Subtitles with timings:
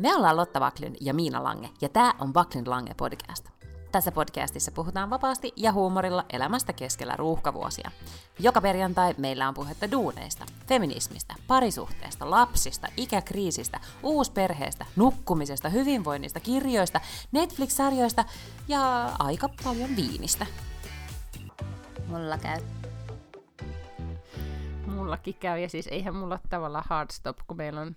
[0.00, 3.48] Me ollaan Lotta Vaklin ja Miina Lange, ja tämä on Vaklin Lange podcast.
[3.92, 7.90] Tässä podcastissa puhutaan vapaasti ja huumorilla elämästä keskellä ruuhkavuosia.
[8.38, 17.00] Joka perjantai meillä on puhetta duuneista, feminismistä, parisuhteesta, lapsista, ikäkriisistä, uusperheestä, nukkumisesta, hyvinvoinnista, kirjoista,
[17.32, 18.24] Netflix-sarjoista
[18.68, 20.46] ja aika paljon viinistä.
[22.06, 22.60] Mulla käy.
[24.86, 27.96] Mullakin käy, ja siis eihän mulla ole tavallaan hard stop, kun meillä on,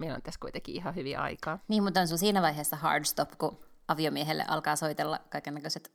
[0.00, 1.58] meillä on tässä kuitenkin ihan hyvin aikaa.
[1.68, 5.92] Niin, mutta on sun siinä vaiheessa hard stop, kun aviomiehelle alkaa soitella kaikenlaiset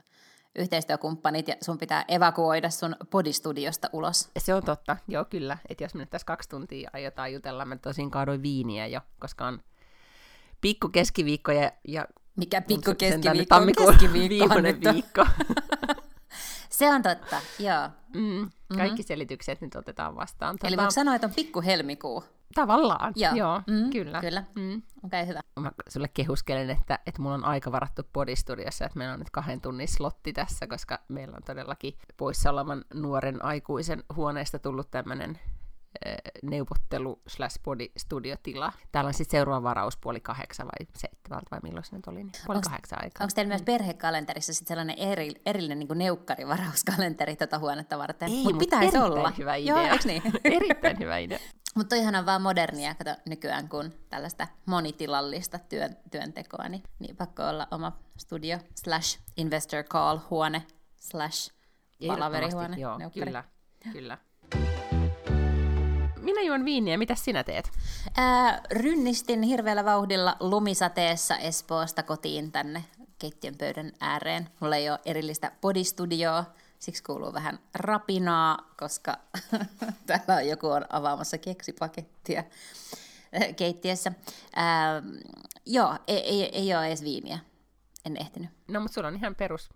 [0.55, 4.30] yhteistyökumppanit ja sun pitää evakuoida sun podistudiosta ulos.
[4.38, 5.58] Se on totta, joo kyllä.
[5.70, 9.48] Että jos me nyt tässä kaksi tuntia aiotaan jutella, mä tosin kaadoin viiniä jo, koska
[9.48, 9.60] on
[10.62, 14.55] pikku keskiviikko ja, ja mikä pikku keskiviikko on keskiviikko
[14.94, 15.26] viikko.
[16.70, 17.90] Se on totta, joo.
[18.13, 19.08] Mm, kaikki mm-hmm.
[19.08, 20.58] selitykset nyt otetaan vastaan.
[20.64, 20.82] Eli tota...
[20.82, 22.24] voiko sanoa, että on pikku helmikuu?
[22.55, 24.21] Tavallaan, joo, joo mm, kyllä.
[24.21, 24.74] Kyllä, mm.
[24.74, 25.41] okei okay, hyvä.
[25.60, 29.62] Mä sulle kehuskelen, että, että mulla on aika varattu podistudiossa, että meillä on nyt kahden
[29.62, 35.40] tunnin slotti tässä, koska meillä on todellakin poissa olevan nuoren aikuisen huoneesta tullut tämmöinen
[36.43, 37.60] neuvottelu slash
[37.98, 38.74] studiotila.
[38.91, 42.32] Täällä on sitten seuraava varaus puoli kahdeksan vai seitsemältä vai milloin se nyt oli, niin
[42.46, 43.24] puoli onks, kahdeksan aikaa.
[43.24, 48.29] Onko teillä myös perhekalenterissa sitten sellainen eri, erillinen niin neukkarivarauskalenteri tuota huonetta varten?
[48.29, 49.32] Ei, mutta pitäisi olla.
[49.37, 49.87] hyvä idea.
[49.87, 50.21] Joo, niin?
[50.43, 51.40] erittäin hyvä idea.
[51.76, 57.43] Mutta toihan on vaan modernia kato, nykyään, kun tällaista monitilallista työn, työntekoa, niin, niin pakko
[57.43, 60.63] olla oma studio slash investor call huone
[60.98, 61.52] slash
[62.07, 62.77] palaverihuone.
[62.77, 63.26] Joo, neukkari.
[63.26, 63.43] kyllä,
[63.91, 64.18] kyllä.
[66.25, 67.72] Minä juon viiniä, mitä sinä teet?
[68.18, 72.84] Ää, rynnistin hirveällä vauhdilla lumisateessa Espoosta kotiin tänne
[73.19, 74.50] keittiön pöydän ääreen.
[74.59, 76.46] Mulla ei ole erillistä podistudioa,
[76.79, 79.18] siksi kuuluu vähän rapinaa, koska
[80.07, 82.44] täällä on joku on avaamassa keksipakettia
[83.57, 84.12] keittiössä.
[84.56, 85.03] Ää,
[85.66, 87.40] joo, ei, ei, ei ole edes viiniä.
[88.06, 88.50] En ehtinyt.
[88.68, 89.69] No, mutta sulla on ihan perus,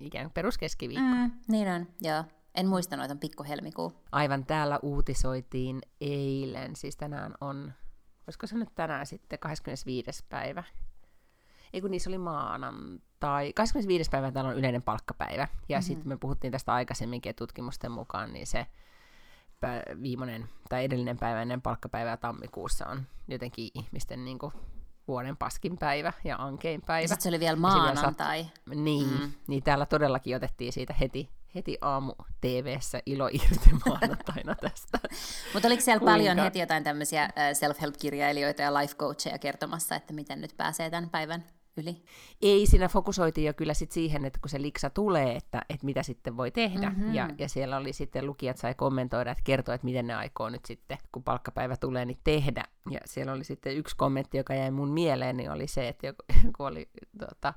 [0.00, 1.14] ikään kuin peruskeskiviikko.
[1.14, 2.24] Mm, niin on, joo.
[2.58, 3.92] En muistanut, että on pikku helmikuu.
[4.12, 7.72] Aivan täällä uutisoitiin eilen, siis tänään on,
[8.26, 10.24] olisiko se nyt tänään sitten 25.
[10.28, 10.64] päivä?
[11.72, 13.52] Ei kun niissä oli maanantai.
[13.52, 14.10] 25.
[14.10, 15.48] päivä täällä on yleinen palkkapäivä.
[15.68, 15.86] Ja mm-hmm.
[15.86, 18.66] sitten me puhuttiin tästä aikaisemminkin, että tutkimusten mukaan niin se
[20.02, 24.52] viimeinen tai edellinen päivä ennen palkkapäivää tammikuussa on jotenkin ihmisten niin kuin,
[25.08, 27.02] vuoden paskin päivä ja ankein päivä.
[27.02, 28.44] Ja sitten se oli vielä maanantai.
[28.44, 28.74] Sat...
[28.74, 29.32] Niin, mm.
[29.46, 34.98] niin täällä todellakin otettiin siitä heti heti aamu TV-ssä ilo irti maanantaina tästä.
[35.54, 36.12] Mutta oliko siellä Kuinka?
[36.12, 41.44] paljon heti jotain tämmöisiä self-help-kirjailijoita ja life coacheja kertomassa, että miten nyt pääsee tämän päivän
[41.78, 42.02] yli?
[42.42, 46.02] Ei, siinä fokusoitiin jo kyllä sit siihen, että kun se liksa tulee, että, että mitä
[46.02, 46.90] sitten voi tehdä.
[46.90, 47.14] Mm-hmm.
[47.14, 50.64] Ja, ja siellä oli sitten, lukijat sai kommentoida, että kertoa, että miten ne aikoo nyt
[50.64, 52.64] sitten, kun palkkapäivä tulee, niin tehdä.
[52.90, 56.24] Ja siellä oli sitten yksi kommentti, joka jäi mun mieleen, niin oli se, että joku,
[56.46, 56.88] joku oli
[57.18, 57.54] tuota,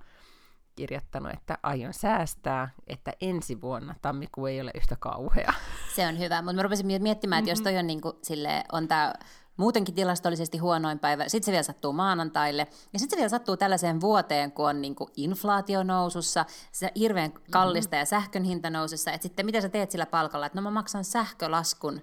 [0.75, 5.53] kirjoittanut, että aion säästää, että ensi vuonna tammikuu ei ole yhtä kauhea.
[5.95, 8.87] Se on hyvä, mutta mä rupesin miettimään, että jos toi on, niin kuin, sille, on
[8.87, 9.13] tämä
[9.57, 14.01] muutenkin tilastollisesti huonoin päivä, sitten se vielä sattuu maanantaille, ja sitten se vielä sattuu tällaiseen
[14.01, 18.01] vuoteen, kun on niin kuin inflaatio nousussa, se hirveän kallista mm-hmm.
[18.01, 21.03] ja sähkön hinta nousussa, että sitten mitä sä teet sillä palkalla, että no mä maksan
[21.03, 22.01] sähkölaskun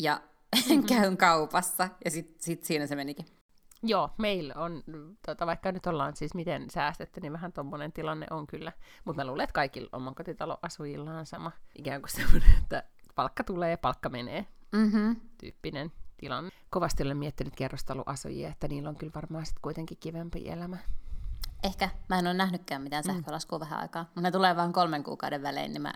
[0.00, 0.20] ja
[0.56, 0.86] mm-hmm.
[0.96, 3.37] käyn kaupassa, ja sitten sit siinä se menikin.
[3.82, 4.84] Joo, meillä on,
[5.26, 8.72] tota, vaikka nyt ollaan siis miten säästetty, niin vähän tuommoinen tilanne on kyllä.
[9.04, 10.58] Mutta mä luulen, että kaikilla omakotitalon
[11.18, 11.52] on sama.
[11.74, 12.84] Ikään kuin semmoinen, että
[13.14, 14.46] palkka tulee ja palkka menee.
[14.72, 15.16] Mm-hmm.
[15.40, 16.50] Tyyppinen tilanne.
[16.70, 20.76] Kovasti olen miettinyt kerrostaloasujia, että niillä on kyllä varmaan sitten kuitenkin kivempi elämä.
[21.62, 21.90] Ehkä.
[22.08, 23.12] Mä en ole nähnytkään mitään mm.
[23.12, 23.60] sähkölaskua mm.
[23.60, 24.10] vähän aikaa.
[24.14, 25.92] Mun ne tulee vain kolmen kuukauden välein, niin mä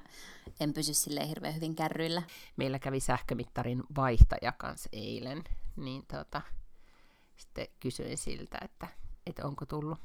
[0.61, 2.23] en pysy silleen hirveän hyvin kärryillä.
[2.57, 5.45] Meillä kävi sähkömittarin vaihtaja kanssa eilen,
[5.77, 6.43] niin tota,
[7.43, 8.89] sitten kysyin siltä, että,
[9.27, 9.99] että onko tullut,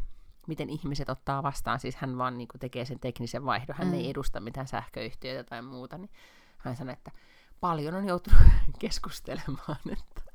[0.48, 1.80] miten ihmiset ottaa vastaan.
[1.80, 3.94] Siis hän vaan niin tekee sen teknisen vaihdon, hän mm.
[3.94, 5.98] ei edusta mitään sähköyhtiötä tai muuta.
[5.98, 6.12] Niin
[6.58, 7.12] hän sanoi, että
[7.60, 8.40] paljon on joutunut
[8.80, 10.32] keskustelemaan, että,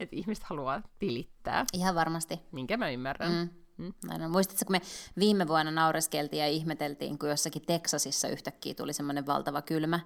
[0.00, 1.64] että ihmiset haluaa tilittää.
[1.72, 2.40] Ihan varmasti.
[2.52, 3.32] Minkä mä ymmärrän.
[3.32, 3.48] Mm.
[3.76, 4.18] Mm.
[4.18, 4.80] No, muistatko, kun me
[5.18, 10.00] viime vuonna naureskeltiin ja ihmeteltiin, kun jossakin Teksasissa yhtäkkiä tuli semmoinen valtava kylmä,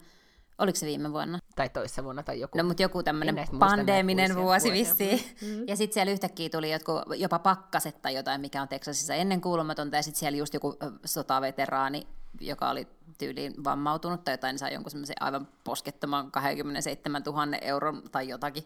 [0.59, 1.39] Oliko se viime vuonna?
[1.57, 2.59] Tai toissa vuonna tai joku.
[2.59, 5.21] No mutta joku tämmöinen pandeminen vuosi vissiin.
[5.43, 5.69] Mm.
[5.69, 9.97] Ja sitten siellä yhtäkkiä tuli jotkut, jopa pakkaset tai jotain, mikä on Teksasissa ennen kuulumatonta.
[9.97, 12.07] Ja sitten siellä just joku sotaveteraani,
[12.41, 12.89] joka oli
[13.19, 18.65] tyyliin vammautunut tai jotain, niin sai jonkun semmoisen aivan poskettoman 27 000 euron tai jotakin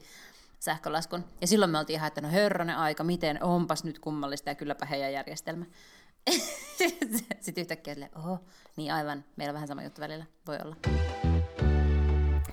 [0.59, 1.25] sähkölaskun.
[1.41, 4.87] Ja silloin me oltiin ihan, että no hörrönen aika, miten, onpas nyt kummallista ja kylläpä
[4.87, 5.65] heidän järjestelmä.
[7.41, 8.39] Sitten yhtäkkiä silleen, oho,
[8.77, 10.77] niin aivan, meillä on vähän sama juttu välillä, voi olla.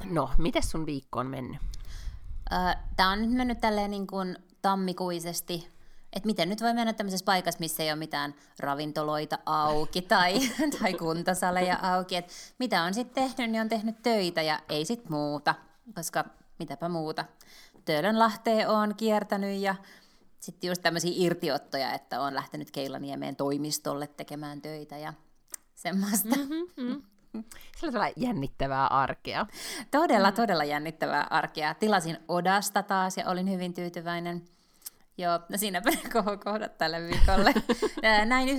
[0.06, 1.58] No, miten sun viikko on mennyt?
[2.96, 5.70] Tämä on nyt mennyt tälleen niin kuin tammikuisesti.
[6.14, 10.40] että miten nyt voi mennä tämmöisessä paikassa, missä ei ole mitään ravintoloita auki tai,
[10.80, 15.12] tai kuntosaleja auki, että mitä on sitten tehnyt, niin on tehnyt töitä ja ei sitten
[15.12, 15.56] muuta,
[15.96, 16.26] koska
[16.60, 17.26] mitäpä muuta.
[17.86, 19.76] Töölönlahteen on kiertänyt ja
[20.40, 25.14] sitten just tämmöisiä irtiottoja, että on lähtenyt Keilaniemeen toimistolle tekemään töitä ja
[25.76, 26.36] semmoista.
[26.36, 27.02] Mm-hmm, mm.
[27.78, 29.46] Sillä on jännittävää arkea.
[29.92, 31.74] Todella, todella jännittävää arkea.
[31.74, 34.46] Tilasin Odasta taas ja olin hyvin tyytyväinen.
[35.18, 36.02] Joo, no siinäpä ne
[36.44, 37.54] kohdat tälle viikolle.
[38.26, 38.50] Näin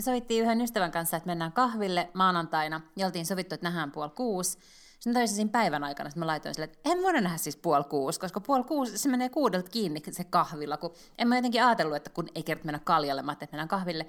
[0.00, 2.80] sovittiin yhden ystävän kanssa, että mennään kahville maanantaina.
[2.96, 4.58] Ja oltiin sovittu, että nähdään puoli kuusi.
[5.00, 8.40] Sitten toisin päivän aikana mä laitoin sille, että en voida nähdä siis puoli kuusi, koska
[8.40, 12.28] puoli kuusi se menee kuudelta kiinni se kahvilla, kun en mä jotenkin ajatellut, että kun
[12.34, 14.06] ei kerta mennä kaljalle, mä että mennään kahville.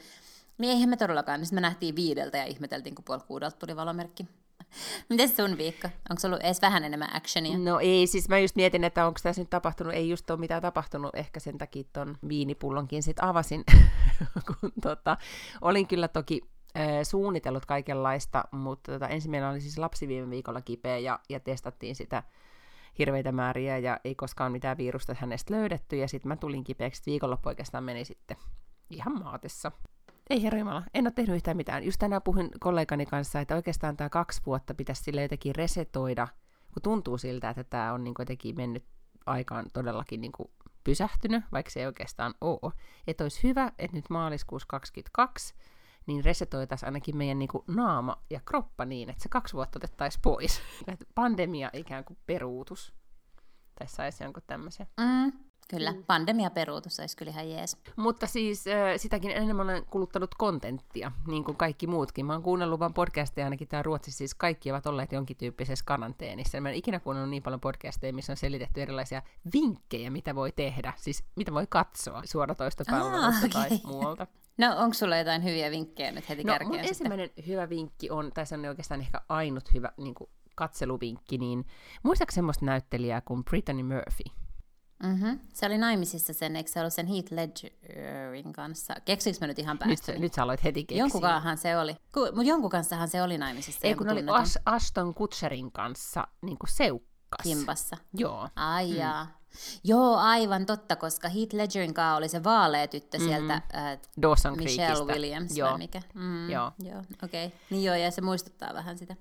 [0.60, 4.26] Niin eihän me todellakaan, niin me nähtiin viideltä ja ihmeteltiin, kun puoli kuudelta tuli valomerkki.
[5.10, 5.88] Miten sun viikko?
[6.10, 7.58] Onko ollut edes vähän enemmän actionia?
[7.58, 10.62] No ei, siis mä just mietin, että onko tässä nyt tapahtunut, ei just ole mitään
[10.62, 13.64] tapahtunut, ehkä sen takia ton viinipullonkin sit avasin,
[14.48, 15.18] kun tota,
[15.62, 16.42] olin kyllä toki
[16.78, 21.96] äh, suunnitellut kaikenlaista, mutta tota, ensimmäinen oli siis lapsi viime viikolla kipeä ja, ja testattiin
[21.96, 22.24] sitä
[23.00, 27.50] hirveitä määriä ja ei koskaan mitään virusta hänestä löydetty ja sitten mä tulin kipeäksi, viikonloppu
[27.50, 28.38] oikeastaan meni sitten
[28.90, 29.72] ihan maatessa.
[30.30, 31.84] Ei herra Jumala, en ole tehnyt yhtään mitään.
[31.84, 36.28] Just tänään puhuin kollegani kanssa, että oikeastaan tämä kaksi vuotta pitäisi sille jotenkin resetoida,
[36.74, 38.86] kun tuntuu siltä, että tämä on niin jotenkin mennyt
[39.26, 40.32] aikaan todellakin niin
[40.84, 42.74] pysähtynyt, vaikka se ei oikeastaan ole.
[43.08, 45.54] Että olisi hyvä, että nyt maaliskuussa 22
[46.06, 50.22] niin resetoitaisiin ainakin meidän niin kuin naama ja kroppa niin, että se kaksi vuotta otettaisiin
[50.22, 50.62] pois.
[51.16, 52.94] Pandemia ikään kuin peruutus.
[53.80, 54.88] Tai saisi jonkun tämmöisen.
[55.00, 55.49] Mm.
[55.70, 56.04] Kyllä, mm.
[56.08, 57.78] pandemia peruutus olisi kyllä ihan jees.
[57.96, 62.26] Mutta siis äh, sitäkin enemmän olen kuluttanut kontenttia, niin kuin kaikki muutkin.
[62.26, 66.62] Mä oon kuunnellut vaan podcasteja, ainakin täällä Ruotsissa, siis kaikki ovat olleet jonkin tyyppisessä karanteenissa.
[66.62, 69.22] Mä en ikinä kuunnellut niin paljon podcasteja, missä on selitetty erilaisia
[69.54, 73.50] vinkkejä, mitä voi tehdä, siis mitä voi katsoa suoratoistopalvelusta ah, okay.
[73.50, 74.28] tai muualta.
[74.58, 76.86] No, onko sulla jotain hyviä vinkkejä nyt heti no, kärkeen?
[76.86, 81.66] ensimmäinen hyvä vinkki on, tai se on oikeastaan ehkä ainut hyvä niin kuin katseluvinkki, niin
[82.04, 84.49] muistaakseni semmoista näyttelijää kuin Brittany Murphy?
[85.04, 85.40] Mm-hmm.
[85.54, 88.96] Se oli naimisissa sen, eikö se ollut sen Heath Ledgerin kanssa?
[89.06, 90.12] Keksikö mä nyt ihan päästä?
[90.12, 91.04] Nyt, nyt sä aloit heti keksiä.
[91.04, 91.96] Jonkunkaan se oli.
[92.16, 93.80] Mutta jonkun kanssahan se oli naimisissa.
[93.84, 97.44] Ei, kun oli As- Aston Kutcherin kanssa niin kuin seukkas.
[97.44, 97.98] Kimpassa.
[98.14, 98.50] Joo.
[98.56, 99.28] Ai mm.
[99.84, 103.30] Joo, aivan totta, koska Heath Ledgerin kanssa oli se vaalea tyttö mm-hmm.
[103.30, 105.14] sieltä äh, Dawson Michelle Creekistä.
[105.14, 105.70] Williams joo.
[105.70, 106.02] vai mikä?
[106.14, 106.72] Mm, joo.
[106.80, 107.46] Joo, okei.
[107.46, 107.60] Okay.
[107.70, 109.16] Niin joo, ja se muistuttaa vähän sitä.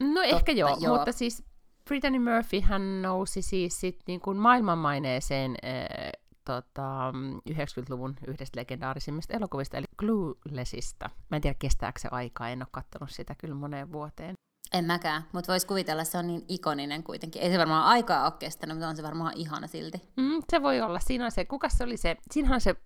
[0.00, 1.42] No totta, ehkä joo, joo, mutta siis
[1.90, 6.12] Brittany Murphy hän nousi siis sit niin kuin maailmanmaineeseen äh,
[6.44, 7.12] tota,
[7.50, 11.10] 90-luvun yhdestä legendaarisimmista elokuvista, eli Cluelessista.
[11.30, 14.34] Mä en tiedä, kestääkö se aikaa, en ole katsonut sitä kyllä moneen vuoteen.
[14.72, 17.42] En mäkään, mutta vois kuvitella, että se on niin ikoninen kuitenkin.
[17.42, 20.02] Ei se varmaan aikaa ole kestänyt, mutta on se varmaan ihana silti.
[20.16, 21.00] Mm, se voi olla.
[21.00, 22.76] Siinä on se, kuka se oli se, siinähän on se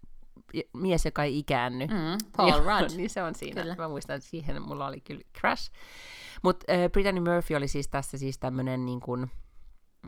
[0.73, 1.87] mies, joka ei ikäänny.
[1.87, 2.97] Mm, Paul Rudd.
[2.97, 3.63] niin se on siinä.
[3.63, 3.75] Kyllä.
[3.79, 5.73] Mä muistan, että siihen mulla oli kyllä crash.
[6.43, 9.31] Mutta äh, Brittany Murphy oli siis tässä siis tämmöinen niin kuin,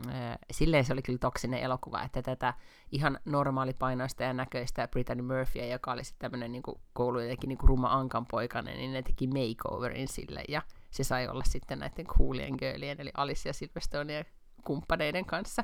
[0.07, 2.53] äh, silleen se oli kyllä toksinen elokuva, että tätä
[2.91, 6.63] ihan normaalipainoista ja näköistä Brittany Murphyä, joka oli sitten tämmöinen niin
[6.93, 10.61] koulu jotenkin niin ruma ankanpoikainen, niin ne teki makeoverin sille ja
[10.91, 14.23] se sai olla sitten näiden coolien girlien, eli Alice ja Silverstone ja
[14.63, 15.63] kumppaneiden kanssa.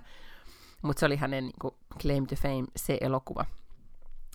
[0.82, 3.46] Mutta se oli hänen niin kuin, claim to fame se elokuva.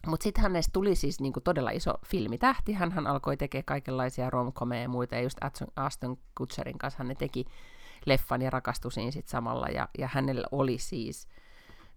[0.06, 2.72] Mutta sitten hänestä tuli siis niinku todella iso filmitähti.
[2.72, 5.38] Hän, hän alkoi tekemään kaikenlaisia romkomeja ja muita, ja just
[5.76, 7.44] Aston Kutcherin kanssa hän teki
[8.06, 9.66] leffan ja rakastui siinä sitten samalla.
[9.66, 11.28] Ja, ja hänellä oli siis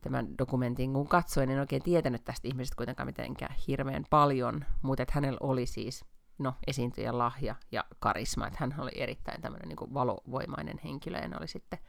[0.02, 5.14] tämän dokumentin, kun katsoin, en oikein tietänyt tästä ihmisestä kuitenkaan mitenkään hirveän paljon, mutta että
[5.16, 6.06] hänellä oli siis
[6.38, 11.48] no, esiintyjän lahja ja karisma, että hän oli erittäin tämmöinen niin valovoimainen henkilö, ja oli
[11.48, 11.80] sitten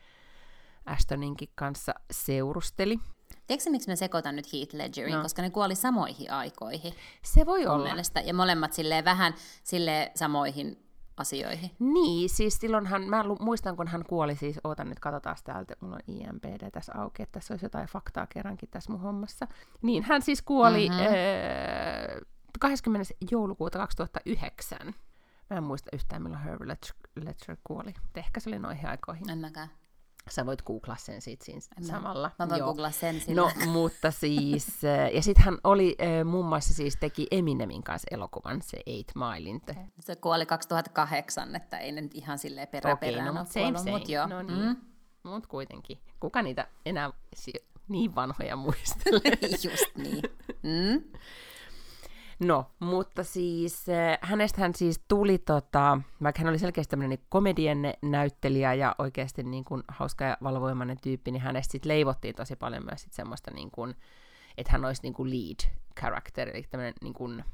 [0.87, 2.99] Astoninkin kanssa seurusteli.
[3.47, 5.23] Tiedätkö miksi mä sekoitan nyt Heath Ledgerin, no.
[5.23, 6.95] koska ne kuoli samoihin aikoihin.
[7.23, 7.85] Se voi olla.
[7.85, 8.21] Mielestä.
[8.21, 9.35] Ja molemmat silleen vähän
[9.65, 10.83] sille samoihin
[11.17, 11.71] asioihin.
[11.79, 16.15] Niin, siis silloinhan, mä muistan kun hän kuoli, siis ootan nyt, katsotaan täältä, mulla on
[16.15, 19.47] IMPD tässä auki, että tässä olisi jotain faktaa kerrankin tässä mun hommassa.
[19.83, 21.05] Niin, hän siis kuoli mm-hmm.
[21.05, 22.21] öö,
[22.61, 23.15] 20.
[23.31, 24.79] joulukuuta 2009.
[25.51, 27.95] Mä en muista yhtään, milloin Ledger, Ledger kuoli.
[28.15, 29.31] Ehkä se oli noihin aikoihin.
[29.31, 29.69] En mäkään.
[30.31, 32.31] Sä voit googlaa sen sit siinä en samalla.
[32.39, 33.43] Mä voin googlaa sen sillä.
[33.43, 38.09] No, mutta siis, äh, ja sitten hän oli äh, muun muassa siis teki Eminemin kanssa
[38.11, 39.63] elokuvan, se Eight Milein.
[40.01, 44.27] Se kuoli 2008, että ei nyt ihan silleen peräperään okay, no, ole kuollut, mutta joo.
[44.27, 44.77] No niin, mm.
[45.23, 45.99] mutta kuitenkin.
[46.21, 47.11] Kuka niitä enää
[47.89, 49.39] niin vanhoja muistelee?
[49.65, 50.23] Just niin.
[50.63, 51.05] Mm.
[52.45, 57.79] No, mutta siis äh, hänestä hän siis tuli, tota, vaikka hän oli selkeästi tämmöinen komedian
[58.03, 62.85] näyttelijä ja oikeasti niin kuin hauska ja valvoimainen tyyppi, niin hänestä sitten leivottiin tosi paljon
[62.85, 63.95] myös sit semmoista niin kuin
[64.59, 65.71] että hän olisi niin kuin lead
[66.01, 67.45] character, eli tämmöinen niin kuin,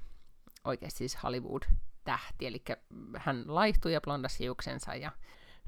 [0.65, 2.63] oikeasti siis Hollywood-tähti, eli
[3.17, 5.13] hän laihtui ja blondasi hiuksensa ja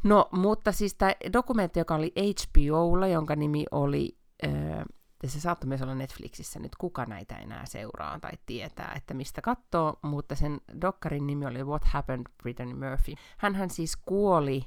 [0.05, 4.85] No, mutta siis tämä dokumentti, joka oli HBOlla, jonka nimi oli, äh,
[5.29, 9.99] se saattoi myös olla Netflixissä nyt, kuka näitä enää seuraa tai tietää, että mistä katsoo,
[10.03, 13.15] mutta sen dokkarin nimi oli What Happened Brittany Murphy.
[13.39, 14.65] Hänhän siis kuoli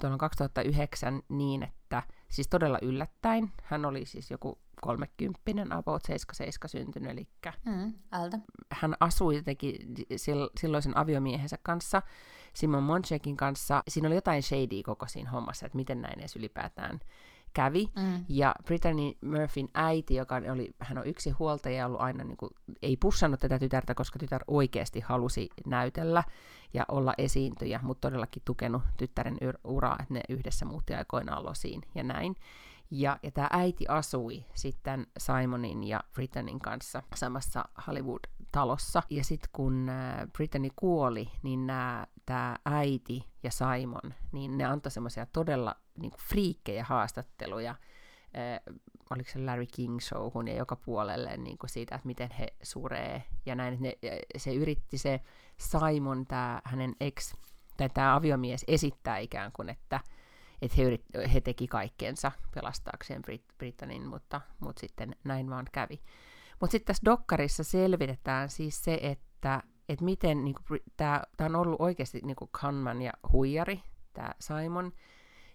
[0.00, 3.52] tuolla 2009 niin, että siis todella yllättäen.
[3.62, 7.28] Hän oli siis joku kolmekymppinen, about 77 syntynyt, eli
[7.64, 8.38] mm, alta.
[8.72, 9.76] hän asui jotenkin
[10.56, 12.02] silloisen aviomiehensä kanssa,
[12.54, 13.82] Simon Monchekin kanssa.
[13.88, 17.00] Siinä oli jotain shady koko siinä hommassa, että miten näin edes ylipäätään
[17.56, 17.88] kävi.
[17.96, 18.24] Mm.
[18.28, 22.50] Ja Brittany Murphyn äiti, joka oli, hän on yksi huoltaja ja ollut aina, niin kuin,
[22.82, 26.24] ei pussannut tätä tytärtä, koska tytär oikeasti halusi näytellä
[26.74, 32.02] ja olla esiintyjä, mutta todellakin tukenut tyttären uraa, että ne yhdessä muutti aikoinaan losiin ja
[32.02, 32.36] näin.
[32.90, 39.02] Ja, ja tämä äiti asui sitten Simonin ja Brittanyn kanssa samassa Hollywood-talossa.
[39.10, 41.70] Ja sitten kun äh, Brittany kuoli, niin
[42.26, 48.76] tämä äiti ja Simon, niin ne antoi semmoisia todella niin friikkejä haastatteluja äh,
[49.10, 53.24] oliko se Larry King showhun ja joka puolelle niin kuin siitä, että miten he suree
[53.46, 53.74] ja näin.
[53.74, 55.20] Että ne, se yritti se
[55.58, 57.34] Simon, tämä hänen ex,
[57.76, 60.00] tai tämä aviomies esittää ikään kuin, että
[60.62, 66.00] että he, yrit, he teki kaikkeensa pelastaakseen Brit- Britannin, mutta, mutta sitten näin vaan kävi.
[66.60, 70.54] Mutta sitten tässä dokkarissa selvitetään siis se, että, että miten niin
[70.96, 74.92] tämä on ollut oikeasti niin Kanman ja huijari, tämä Simon,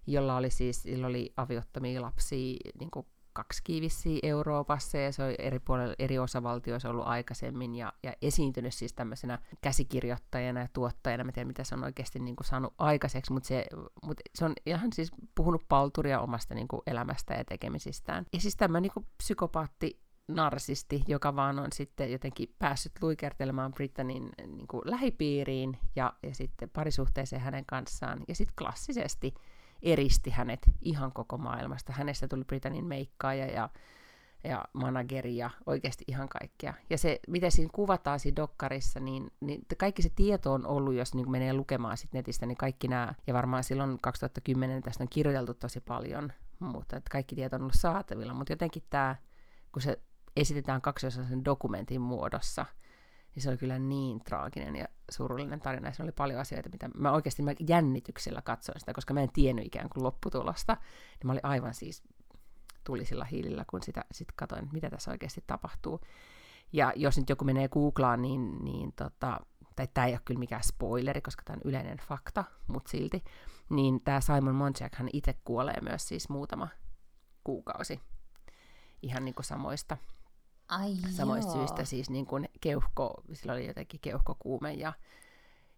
[0.08, 2.92] jolla oli siis jolla oli aviottomia lapsia niin
[3.34, 8.74] kaksi kiivissiä Euroopassa ja se on eri puolilla, eri osavaltioissa ollut aikaisemmin ja, ja esiintynyt
[8.74, 11.24] siis tämmöisenä käsikirjoittajana ja tuottajana.
[11.24, 13.66] Mä tiedän, mitä se on oikeasti niin kuin saanut aikaiseksi, mutta se,
[14.04, 18.26] mutta se on ihan siis puhunut palturia omasta niin kuin elämästä ja tekemisistään.
[18.34, 24.30] Ja siis tämä niin kuin psykopaatti narsisti, joka vaan on sitten jotenkin päässyt luikertelemaan Britannin
[24.48, 28.20] niin kuin lähipiiriin ja, ja sitten parisuhteeseen hänen kanssaan.
[28.28, 29.34] Ja sitten klassisesti
[29.82, 31.94] eristi hänet ihan koko maailmasta.
[31.94, 33.70] Hänestä tuli Britannin meikkaaja ja,
[34.44, 36.74] ja manageri ja oikeasti ihan kaikkea.
[36.90, 41.16] Ja se, miten siinä kuvataan siinä dokkarissa, niin, niin kaikki se tieto on ollut, jos
[41.16, 45.54] niin menee lukemaan sit netistä, niin kaikki nämä, ja varmaan silloin 2010 tästä on kirjoiteltu
[45.54, 49.16] tosi paljon, mutta että kaikki tieto on ollut saatavilla, mutta jotenkin tämä,
[49.72, 50.00] kun se
[50.36, 52.66] esitetään kaksiosaisen dokumentin muodossa,
[53.36, 55.94] niin se oli kyllä niin traaginen ja surullinen tarina.
[55.94, 59.66] Se oli paljon asioita, mitä mä oikeasti mä jännityksellä katsoin sitä, koska mä en tiennyt
[59.66, 60.74] ikään kuin lopputulosta.
[60.74, 62.04] Niin mä olin aivan siis
[62.84, 66.02] tulisilla hiilillä, kun sitä sit katsoin, mitä tässä oikeasti tapahtuu.
[66.74, 69.40] Ja jos nyt joku menee googlaan, niin, niin tota,
[69.76, 73.24] tai tämä ei ole kyllä mikään spoileri, koska tämä on yleinen fakta, mutta silti,
[73.70, 76.68] niin tämä Simon Monchak, hän itse kuolee myös siis muutama
[77.44, 78.00] kuukausi
[79.02, 79.98] ihan niin kuin samoista
[80.72, 81.68] Ai samoista joo.
[81.68, 84.94] syistä siis niin kuin keuhko, sillä oli jotenkin keuhkokuume ja,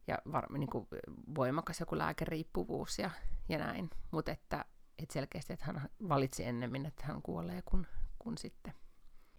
[0.07, 0.87] ja var, niin kuin
[1.35, 3.09] voimakas joku lääkeriippuvuus ja,
[3.49, 3.89] ja näin.
[4.11, 4.65] Mutta että,
[4.99, 7.87] että selkeästi, että hän valitsi ennemmin, että hän kuolee, kun,
[8.19, 8.73] kun sitten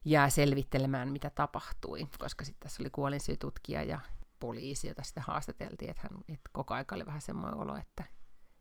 [0.04, 4.00] jää selvittelemään, mitä tapahtui, koska sitten tässä oli kuolinsyytutkija ja
[4.40, 8.04] poliisi, jota sitten haastateltiin, että, hän, että koko aika oli vähän semmoinen olo, että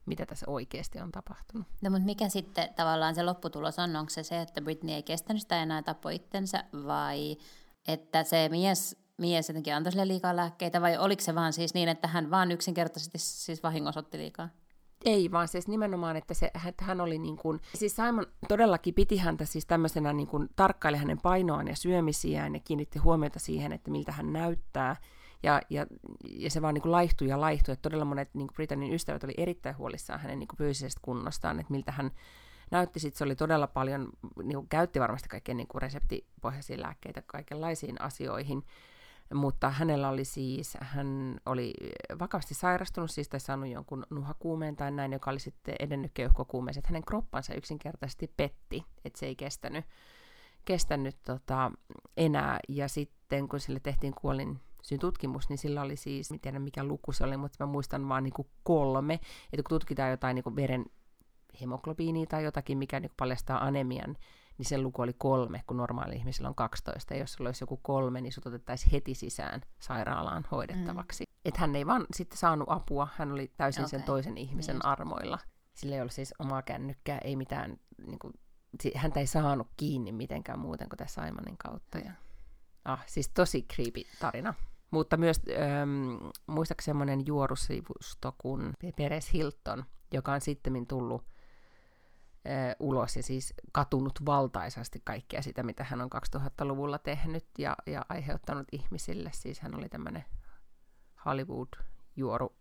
[0.05, 1.67] mitä tässä oikeasti on tapahtunut.
[1.81, 3.95] No mutta mikä sitten tavallaan se lopputulos on?
[3.95, 7.37] Onko se se, että Britney ei kestänyt sitä enää tappoi itsensä vai
[7.87, 11.89] että se mies, mies jotenkin antoi sille liikaa lääkkeitä vai oliko se vaan siis niin,
[11.89, 14.49] että hän vaan yksinkertaisesti siis vahingossa otti liikaa?
[15.05, 19.17] Ei, vaan siis nimenomaan, että, se, että hän oli niin kuin, siis Simon todellakin piti
[19.17, 23.91] häntä siis tämmöisenä niin kuin, tarkkaili hänen painoaan ja syömisiään ja kiinnitti huomiota siihen, että
[23.91, 24.95] miltä hän näyttää.
[25.43, 25.85] Ja, ja,
[26.23, 29.77] ja se vaan niin laihtui ja laihtui, että todella monet niin Britannin ystävät oli erittäin
[29.77, 32.11] huolissaan hänen niin fyysisestä kunnostaan, että miltä hän
[32.71, 32.99] näytti.
[32.99, 34.09] Sitten se oli todella paljon,
[34.43, 38.63] niin kuin käytti varmasti kaikkien niin kuin reseptipohjaisia lääkkeitä kaikenlaisiin asioihin,
[39.33, 41.73] mutta hänellä oli siis, hän oli
[42.19, 46.89] vakavasti sairastunut siis tai saanut jonkun nuhakuumeen tai näin, joka oli sitten edennyt keuhkokuumeeseen, että
[46.89, 49.85] hänen kroppansa yksinkertaisesti petti, että se ei kestänyt,
[50.65, 51.71] kestänyt tota,
[52.17, 52.59] enää.
[52.69, 54.59] Ja sitten kun sille tehtiin kuolin
[54.99, 58.23] tutkimus, niin sillä oli siis, en tiedä mikä luku se oli, mutta mä muistan vaan
[58.23, 59.13] niin kuin kolme,
[59.53, 60.85] että kun tutkitaan jotain niin kuin veren
[61.61, 64.17] hemoglobiinia tai jotakin, mikä niin paljastaa anemian,
[64.57, 67.13] niin sen luku oli kolme, kun normaali ihmisellä on 12.
[67.13, 71.23] Ja jos sulla olisi joku kolme, niin sut otettaisiin heti sisään sairaalaan hoidettavaksi.
[71.23, 71.33] Mm.
[71.45, 73.89] Että hän ei vaan sitten saanut apua, hän oli täysin okay.
[73.89, 74.85] sen toisen ihmisen niin.
[74.85, 75.39] armoilla.
[75.73, 78.33] Sillä ei ollut siis omaa kännykkää, ei mitään, niin kuin,
[78.95, 81.97] häntä ei saanut kiinni mitenkään muuten kuin tässä Simonin kautta.
[81.97, 82.11] Ja,
[82.85, 84.53] ah, siis tosi creepy tarina.
[84.93, 91.23] Mutta myös ähm, muistaakseni semmoinen juorusivusto kuin Peres Hilton, joka on sitten tullut
[92.79, 98.67] ulos ja siis katunut valtaisasti kaikkea sitä, mitä hän on 2000-luvulla tehnyt ja, ja aiheuttanut
[98.71, 99.29] ihmisille.
[99.33, 100.25] Siis hän oli tämmöinen
[101.25, 102.55] Hollywood-juoru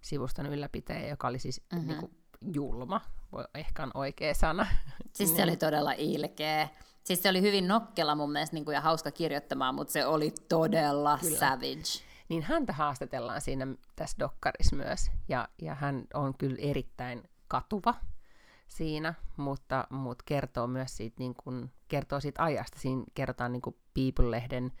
[0.00, 1.88] sivuston ylläpitäjä, joka oli siis mm-hmm.
[1.88, 2.18] niin kuin,
[2.54, 3.00] julma,
[3.32, 4.66] voi, ehkä on oikea sana.
[5.14, 6.68] Siis se oli todella ilkeä.
[7.04, 10.32] Siis se oli hyvin nokkela mun mielestä niin kuin, ja hauska kirjoittamaan, mutta se oli
[10.48, 11.38] todella Kyllä.
[11.38, 12.04] savage.
[12.28, 17.94] Niin häntä haastatellaan siinä tässä dokkarissa myös, ja, ja hän on kyllä erittäin katuva
[18.68, 22.78] siinä, mutta, mutta kertoo myös siitä, niin kuin, kertoo siitä ajasta.
[22.80, 24.72] Siinä kerrotaan niin kuin People-lehden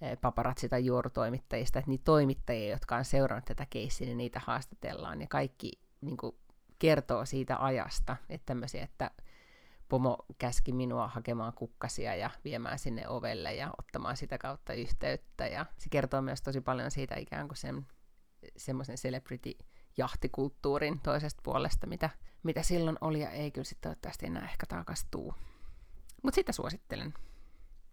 [0.00, 5.20] eh, paparazzi- tai juorutoimittajista, että niitä toimittajia, jotka on seurannut tätä keissiä, niin niitä haastatellaan,
[5.20, 6.36] ja kaikki niin kuin,
[6.78, 9.10] kertoo siitä ajasta, että tämmöisiä, että
[9.92, 15.46] pomo käski minua hakemaan kukkasia ja viemään sinne ovelle ja ottamaan sitä kautta yhteyttä.
[15.46, 17.86] Ja se kertoo myös tosi paljon siitä ikään kuin sen
[18.56, 22.10] semmoisen celebrity-jahtikulttuurin toisesta puolesta, mitä,
[22.42, 25.34] mitä silloin oli ja ei kyllä sitten toivottavasti enää ehkä takas tuu.
[26.22, 27.14] Mutta sitä suosittelen.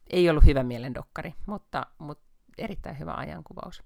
[0.10, 2.24] Ei ollut hyvä mielen dokkari, mutta, mutta
[2.58, 3.84] erittäin hyvä ajankuvaus.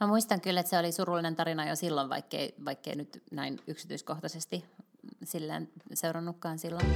[0.00, 4.64] Mä muistan kyllä, että se oli surullinen tarina jo silloin, vaikkei, vaikkei nyt näin yksityiskohtaisesti
[5.24, 6.86] silleen seurannutkaan silloin.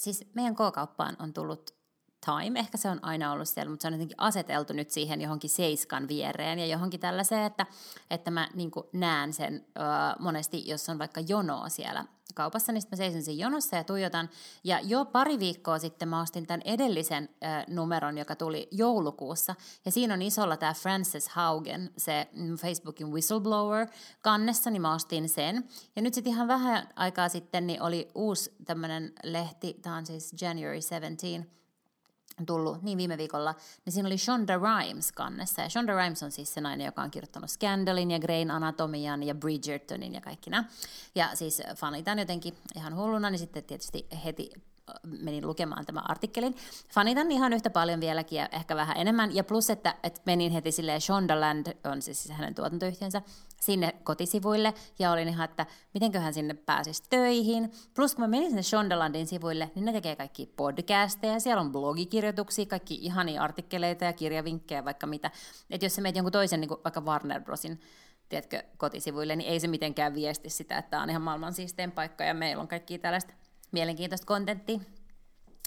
[0.00, 1.79] Siis meidän K-kauppaan on tullut
[2.24, 5.50] Time, ehkä se on aina ollut siellä, mutta se on jotenkin aseteltu nyt siihen johonkin
[5.50, 7.66] seiskan viereen ja johonkin tällaiseen, että,
[8.10, 9.80] että mä niin näen sen ö,
[10.18, 14.30] monesti, jos on vaikka jonoa siellä kaupassa, niin mä seison siinä jonossa ja tuijotan.
[14.64, 19.54] Ja jo pari viikkoa sitten mä ostin tämän edellisen äh, numeron, joka tuli joulukuussa.
[19.84, 23.86] Ja siinä on isolla tämä Frances Haugen, se mm, Facebookin whistleblower
[24.22, 25.68] kannessa, niin mä ostin sen.
[25.96, 30.34] Ja nyt sitten ihan vähän aikaa sitten niin oli uusi tämmöinen lehti, tämä on siis
[30.40, 31.59] January 17,
[32.46, 33.54] tullut niin viime viikolla,
[33.84, 35.62] niin siinä oli Shonda Rhimes kannessa.
[35.62, 39.34] Ja Shonda Rhimes on siis se nainen, joka on kirjoittanut Scandalin ja Grain Anatomian ja
[39.34, 40.64] Bridgertonin ja kaikki nämä.
[41.14, 44.50] Ja siis fanitan jotenkin ihan hulluna, niin sitten tietysti heti
[45.02, 46.56] menin lukemaan tämän artikkelin.
[46.94, 49.34] Fanitan ihan yhtä paljon vieläkin ja ehkä vähän enemmän.
[49.34, 53.22] Ja plus, että, että menin heti silleen Shondaland, on siis hänen tuotantoyhtiönsä,
[53.60, 57.70] sinne kotisivuille ja olin ihan, että mitenköhän sinne pääsisi töihin.
[57.94, 62.66] Plus kun mä menin sinne Shondalandin sivuille, niin ne tekee kaikki podcasteja, siellä on blogikirjoituksia,
[62.66, 65.30] kaikki ihania artikkeleita ja kirjavinkkejä, vaikka mitä.
[65.70, 67.80] Että jos sä meet jonkun toisen, niin kuin vaikka Warner Brosin
[68.30, 72.24] tiedätkö, kotisivuille, niin ei se mitenkään viesti sitä, että tämä on ihan maailman siistein paikka
[72.24, 73.34] ja meillä on kaikki tällaista
[73.72, 74.80] mielenkiintoista kontenttia.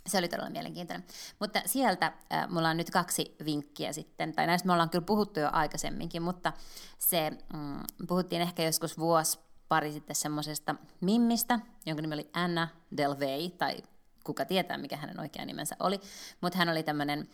[0.07, 1.07] Se oli todella mielenkiintoinen.
[1.39, 5.39] Mutta sieltä äh, mulla on nyt kaksi vinkkiä sitten, tai näistä me ollaan kyllä puhuttu
[5.39, 6.53] jo aikaisemminkin, mutta
[6.99, 9.39] se mm, puhuttiin ehkä joskus vuosi
[9.69, 13.77] pari sitten semmoisesta mimmistä, jonka nimi oli Anna Delvey, tai
[14.23, 15.99] kuka tietää, mikä hänen oikea nimensä oli,
[16.41, 17.27] mutta hän oli tämmöinen äh,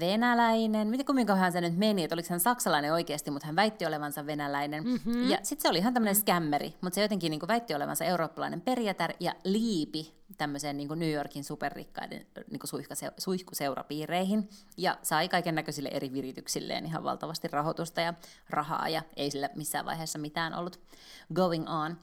[0.00, 4.26] venäläinen, miten kumminkohan se nyt meni, että oliko hän saksalainen oikeasti, mutta hän väitti olevansa
[4.26, 4.84] venäläinen.
[4.84, 5.30] Mm-hmm.
[5.30, 8.60] Ja sitten se oli ihan tämmöinen skämmeri, mutta se jotenkin niin kuin väitti olevansa eurooppalainen
[8.60, 15.28] perjätär ja liipi tämmöiseen niin kuin New Yorkin superrikkaiden niin kuin suihkase, suihkuseurapiireihin ja sai
[15.28, 18.14] kaiken näköisille eri virityksilleen ihan valtavasti rahoitusta ja
[18.50, 20.80] rahaa ja ei sillä missään vaiheessa mitään ollut
[21.34, 21.98] going on.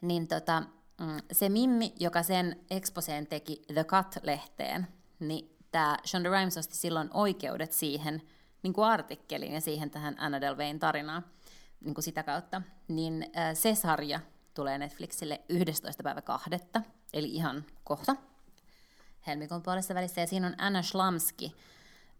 [0.00, 0.62] Niin tota,
[1.00, 4.86] mm, se Mimmi, joka sen exposeen teki The Cut-lehteen,
[5.20, 8.22] niin tämä Shonda Rhimes osti silloin oikeudet siihen
[8.62, 11.24] niin kuin artikkeliin ja siihen tähän Anna Delveyn tarinaan
[11.80, 14.20] niin kuin sitä kautta, niin se sarja
[14.54, 16.02] tulee Netflixille 11.
[16.02, 16.82] päivä kahdetta,
[17.12, 18.16] eli ihan kohta
[19.26, 20.20] helmikuun puolessa välissä.
[20.20, 21.56] Ja siinä on Anna Schlamski,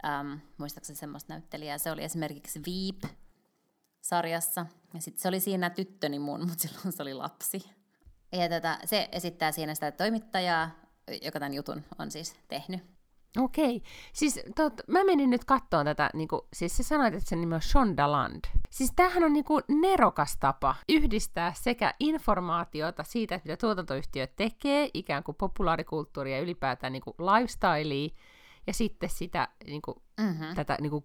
[0.04, 1.78] ähm, muistaakseni semmoista näyttelijää.
[1.78, 4.66] Se oli esimerkiksi Veep-sarjassa.
[4.94, 7.70] Ja sitten se oli siinä tyttöni mun, mutta silloin se oli lapsi.
[8.32, 10.70] Ja tätä, se esittää siinä sitä toimittajaa,
[11.22, 12.93] joka tämän jutun on siis tehnyt.
[13.38, 13.82] Okei.
[14.12, 17.54] Siis tot, mä menin nyt kattoon tätä, niin kuin, siis sä sanoit, että sen nimi
[17.54, 18.44] on Shondaland.
[18.70, 25.22] Siis tämähän on niin kuin nerokas tapa yhdistää sekä informaatiota siitä, mitä tuotantoyhtiö tekee, ikään
[25.22, 28.08] kuin populaarikulttuuria ja ylipäätään niin kuin lifestylea,
[28.66, 30.54] ja sitten sitä niin kuin, mm-hmm.
[30.54, 31.04] tätä niin kuin,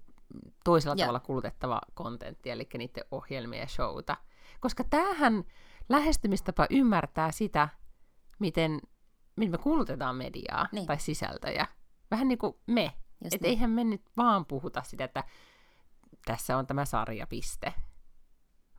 [0.64, 1.06] toisella yeah.
[1.06, 4.18] tavalla kulutettavaa kontenttia, eli niiden ohjelmia ja showta.
[4.60, 5.44] Koska tämähän
[5.90, 7.70] lähestymistapa ymmärtää sitä,
[8.40, 8.82] miten,
[9.36, 10.86] miten me kulutetaan mediaa niin.
[10.86, 11.68] tai sisältöjä
[12.12, 12.86] vähän niin kuin me.
[12.86, 13.46] Että niin.
[13.46, 15.24] eihän me nyt vaan puhuta sitä, että
[16.26, 17.74] tässä on tämä sarja, piste.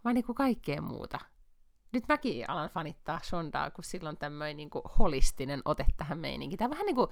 [0.04, 1.18] Vaan niin kuin kaikkea muuta.
[1.92, 6.58] Nyt mäkin alan fanittaa Shondaa, kun silloin tämmöinen niin holistinen ote tähän meininkiin.
[6.58, 7.10] Tämä on vähän niin kuin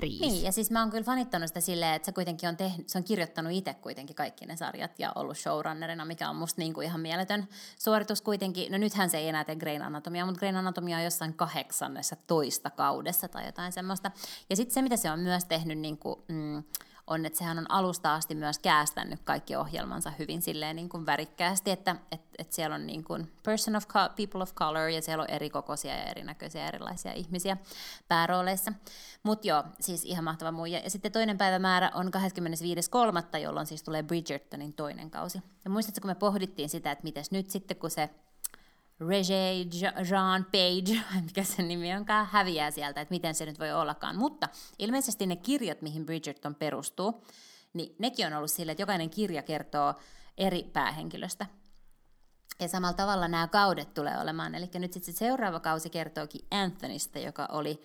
[0.00, 0.20] Riis.
[0.20, 2.98] Niin, ja siis mä oon kyllä fanittanut sitä silleen, että se kuitenkin on, tehnyt, se
[2.98, 6.86] on kirjoittanut itse kuitenkin kaikki ne sarjat ja ollut showrunnerina, mikä on musta niin kuin
[6.86, 8.72] ihan mieletön suoritus kuitenkin.
[8.72, 12.70] No nythän se ei enää tee Grain Anatomia, mutta Grain Anatomia on jossain kahdeksannessa toista
[12.70, 14.10] kaudessa tai jotain semmoista.
[14.50, 16.62] Ja sitten se, mitä se on myös tehnyt niin kuin, mm,
[17.10, 21.70] on, että sehän on alusta asti myös käästänyt kaikki ohjelmansa hyvin silleen niin kuin värikkäästi,
[21.70, 25.22] että et, et siellä on niin kuin person of co- people of color ja siellä
[25.22, 27.56] on eri kokoisia ja erinäköisiä erilaisia ihmisiä
[28.08, 28.72] päärooleissa.
[29.22, 30.78] Mutta joo, siis ihan mahtava muija.
[30.78, 32.10] Ja sitten toinen päivämäärä on
[33.34, 35.42] 25.3., jolloin siis tulee Bridgertonin toinen kausi.
[35.64, 38.10] Ja muistatko, kun me pohdittiin sitä, että mites nyt sitten, kun se
[39.08, 39.66] Regé
[40.10, 44.16] Jean Page, mikä sen nimi onkaan, häviää sieltä, että miten se nyt voi ollakaan.
[44.16, 47.24] Mutta ilmeisesti ne kirjat, mihin Bridgerton perustuu,
[47.72, 49.94] niin nekin on ollut sille, että jokainen kirja kertoo
[50.38, 51.46] eri päähenkilöstä.
[52.60, 54.54] Ja samalla tavalla nämä kaudet tulee olemaan.
[54.54, 57.82] Eli nyt sitten se seuraava kausi kertookin Anthonysta, joka oli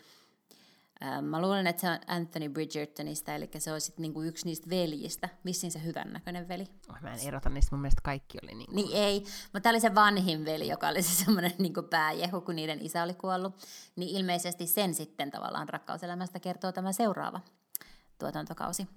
[1.22, 5.30] mä luulen, että se on Anthony Bridgertonista, eli se on sitten niinku yksi niistä veljistä.
[5.44, 6.68] Missin se hyvännäköinen veli?
[6.90, 8.76] Oh, mä en erota niistä, mun mielestä kaikki oli niin.
[8.76, 12.56] Niin ei, mutta tämä oli se vanhin veli, joka oli se semmoinen niinku pääjehu, kun
[12.56, 13.56] niiden isä oli kuollut.
[13.96, 17.42] Niin ilmeisesti sen sitten tavallaan rakkauselämästä kertoo tämä seuraava
[18.20, 18.88] tuotantokausi.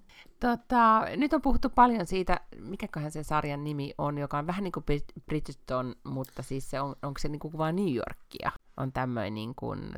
[0.41, 4.73] Tota, nyt on puhuttu paljon siitä, mikäköhän se sarjan nimi on, joka on vähän niin
[4.73, 4.85] kuin
[5.27, 8.53] Bridgerton, mutta siis se on, onko se niin kuin vaan New Yorkia?
[8.77, 9.93] On tämmöinen niin kuin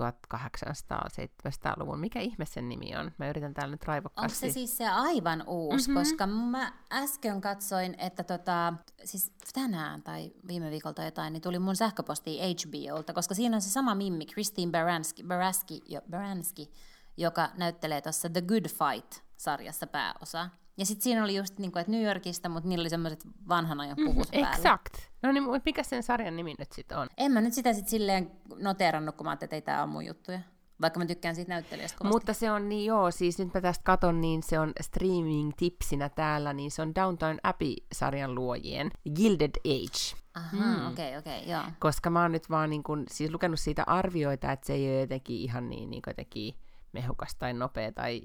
[0.00, 2.00] 1800-700-luvun.
[2.00, 3.12] Mikä ihme sen nimi on?
[3.18, 4.46] Mä yritän täällä nyt raivokkaasti.
[4.46, 5.88] Onko se siis se aivan uusi?
[5.88, 6.00] Mm-hmm.
[6.00, 11.76] Koska mä äsken katsoin, että tota, siis tänään tai viime viikolta jotain, niin tuli mun
[11.76, 16.70] sähköposti HBOlta, koska siinä on se sama mimmi, Christine Baranski, Baranski, jo, Baranski
[17.16, 20.50] joka näyttelee tuossa The Good Fight-sarjassa pääosaa.
[20.76, 23.80] Ja sitten siinä oli just, niin kuin, että New Yorkista, mutta niillä oli semmoiset vanhan
[23.80, 24.56] ajan puvut mm, päällä.
[24.56, 24.94] Exakt.
[25.22, 27.08] No niin, mikä sen sarjan nimi nyt sitten on?
[27.16, 30.06] En mä nyt sitä sitten silleen noteerannut, kun mä ajattelin, että ei tämä ole mun
[30.06, 30.40] juttuja.
[30.80, 32.14] Vaikka mä tykkään siitä näyttelijästä kovasti.
[32.14, 36.52] Mutta se on niin joo, siis nyt mä tästä katon, niin se on streaming-tipsinä täällä,
[36.52, 40.22] niin se on Downtown Abbey-sarjan luojien Gilded Age.
[40.34, 40.60] Aha, hmm.
[40.60, 40.92] okei, hmm.
[40.92, 41.62] okei, okay, okay, joo.
[41.78, 45.00] Koska mä oon nyt vaan niin kun, siis lukenut siitä arvioita, että se ei ole
[45.00, 46.54] jotenkin ihan niin, niin jotenkin
[46.92, 48.22] mehukas tai nopea tai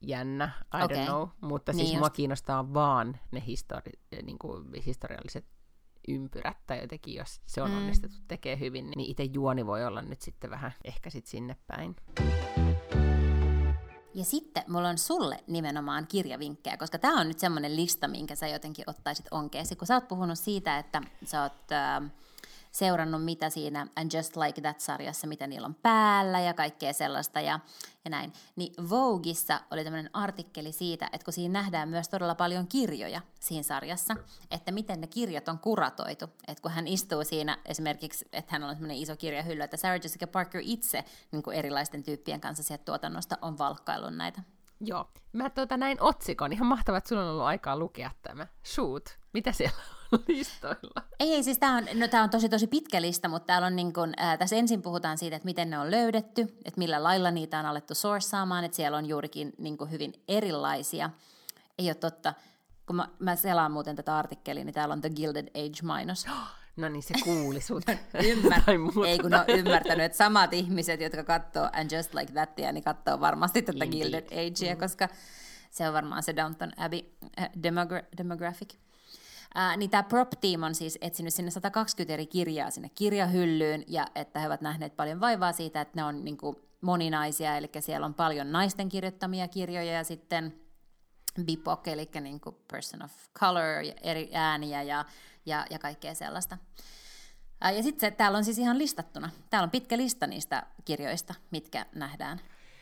[0.00, 0.96] jännä, I okay.
[0.96, 2.16] don't know, mutta siis niin mua just.
[2.16, 5.46] kiinnostaa vaan ne histori- niin kuin historialliset
[6.08, 7.76] ympyrät, tai jotenkin jos se on mm.
[7.76, 11.96] onnistettu tekee hyvin, niin itse juoni voi olla nyt sitten vähän ehkä sit sinne päin.
[14.14, 18.48] Ja sitten mulla on sulle nimenomaan kirjavinkkejä, koska tämä on nyt semmoinen lista, minkä sä
[18.48, 21.72] jotenkin ottaisit onkeesi, kun sä oot puhunut siitä, että sä oot...
[21.72, 22.10] Äh,
[22.70, 27.60] seurannut, mitä siinä And Just Like That-sarjassa, mitä niillä on päällä ja kaikkea sellaista ja,
[28.04, 28.32] ja näin.
[28.56, 33.62] Niin Vogueissa oli tämmöinen artikkeli siitä, että kun siinä nähdään myös todella paljon kirjoja siinä
[33.62, 34.16] sarjassa,
[34.50, 36.24] että miten ne kirjat on kuratoitu.
[36.24, 40.26] Että kun hän istuu siinä esimerkiksi, että hän on semmoinen iso kirjahylly, että Sarah Jessica
[40.26, 44.42] Parker itse niin kuin erilaisten tyyppien kanssa sieltä tuotannosta on valkkaillut näitä.
[44.80, 45.10] Joo.
[45.32, 46.52] Mä tuota, näin otsikon.
[46.52, 48.46] Ihan mahtavaa, että sulla on ollut aikaa lukea tämä.
[48.66, 49.18] Shoot.
[49.32, 51.02] Mitä siellä on listoilla?
[51.20, 53.76] Ei, ei siis tämä on, no, tää on tosi tosi pitkä lista, mutta täällä on
[53.76, 57.30] niin kun, äh, tässä ensin puhutaan siitä, että miten ne on löydetty, että millä lailla
[57.30, 61.10] niitä on alettu sourcaamaan, että siellä on juurikin niin hyvin erilaisia.
[61.78, 62.34] Ei ole totta.
[62.86, 66.26] Kun mä, mä selaan muuten tätä artikkelia, niin täällä on The Gilded Age-mainos.
[66.76, 67.84] No niin, se kuuli sut.
[68.28, 68.62] Ymmär...
[69.06, 73.20] Ei kun on ymmärtänyt, että samat ihmiset, jotka katsoo And Just Like Thatia, niin katsoo
[73.20, 74.02] varmasti tätä Indeed.
[74.02, 74.80] Gilded Agea, mm.
[74.80, 75.08] koska
[75.70, 77.00] se on varmaan se Downton Abbey
[77.40, 78.74] äh, demogra- demographic.
[79.54, 84.40] Ää, niin tämä prop-team on siis etsinyt sinne 120 eri kirjaa sinne kirjahyllyyn, ja että
[84.40, 88.14] he ovat nähneet paljon vaivaa siitä, että ne on niin kuin, moninaisia, eli siellä on
[88.14, 90.60] paljon naisten kirjoittamia kirjoja, ja sitten
[91.44, 95.04] BIPOC, eli niin kuin person of color, ja eri ääniä ja,
[95.46, 96.58] ja, ja kaikkea sellaista.
[97.60, 99.30] Ää, ja sitten täällä on siis ihan listattuna.
[99.50, 102.40] Täällä on pitkä lista niistä kirjoista, mitkä nähdään.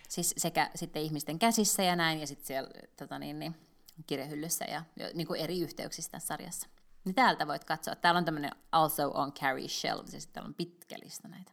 [0.09, 3.55] Siis sekä sitten ihmisten käsissä ja näin, ja sitten siellä tota niin, niin,
[4.07, 4.83] kirjahyllyssä ja
[5.15, 6.69] niin kuin eri yhteyksissä tässä sarjassa.
[7.05, 7.97] Niin täältä voit katsoa.
[7.97, 11.53] Täällä on tämmöinen Also on Carry Shelves ja sitten täällä on pitkä lista näitä.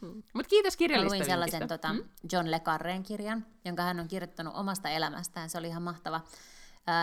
[0.00, 0.22] Mm.
[0.34, 2.04] Mutta kiitos kirjallista luin sellaisen tota, mm?
[2.32, 5.50] John Le Carreen kirjan, jonka hän on kirjoittanut omasta elämästään.
[5.50, 6.20] Se oli ihan mahtava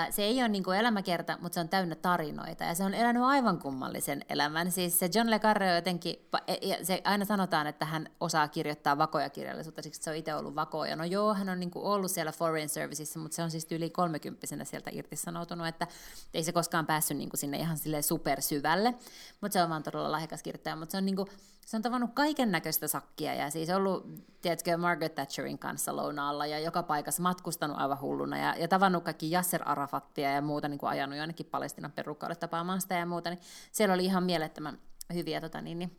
[0.10, 3.24] se ei ole niin kuin elämäkerta, mutta se on täynnä tarinoita ja se on elänyt
[3.24, 4.72] aivan kummallisen elämän.
[4.72, 6.16] Siis se John Le Carre on jotenkin,
[6.48, 10.36] e, ja se aina sanotaan, että hän osaa kirjoittaa vakoja kirjallisuutta, siksi se on itse
[10.36, 10.96] ollut vakoja.
[10.96, 13.90] No joo, hän on niin kuin ollut siellä Foreign Serviceissa, mutta se on siis yli
[13.90, 15.88] kolmekymppisenä sieltä irtisanoutunut, että
[16.34, 18.94] ei se koskaan päässyt niin kuin sinne ihan sille supersyvälle,
[19.42, 21.30] mutta se on vaan todella lahjakas kirjoittaja, mutta se on niin kuin,
[21.66, 24.08] se on tavannut kaiken näköistä sakkia ja siis ollut,
[24.42, 29.34] tiedätkö, Margaret Thatcherin kanssa lounaalla ja joka paikassa matkustanut aivan hulluna ja, ja tavannut kaikki
[29.34, 33.40] Yasser Arafattia ja muuta, niin kuin ajanut jonnekin Palestinan perukkaille tapaamaan sitä ja muuta, niin
[33.72, 34.80] siellä oli ihan mielettömän
[35.14, 35.98] hyviä tota, niin, niin,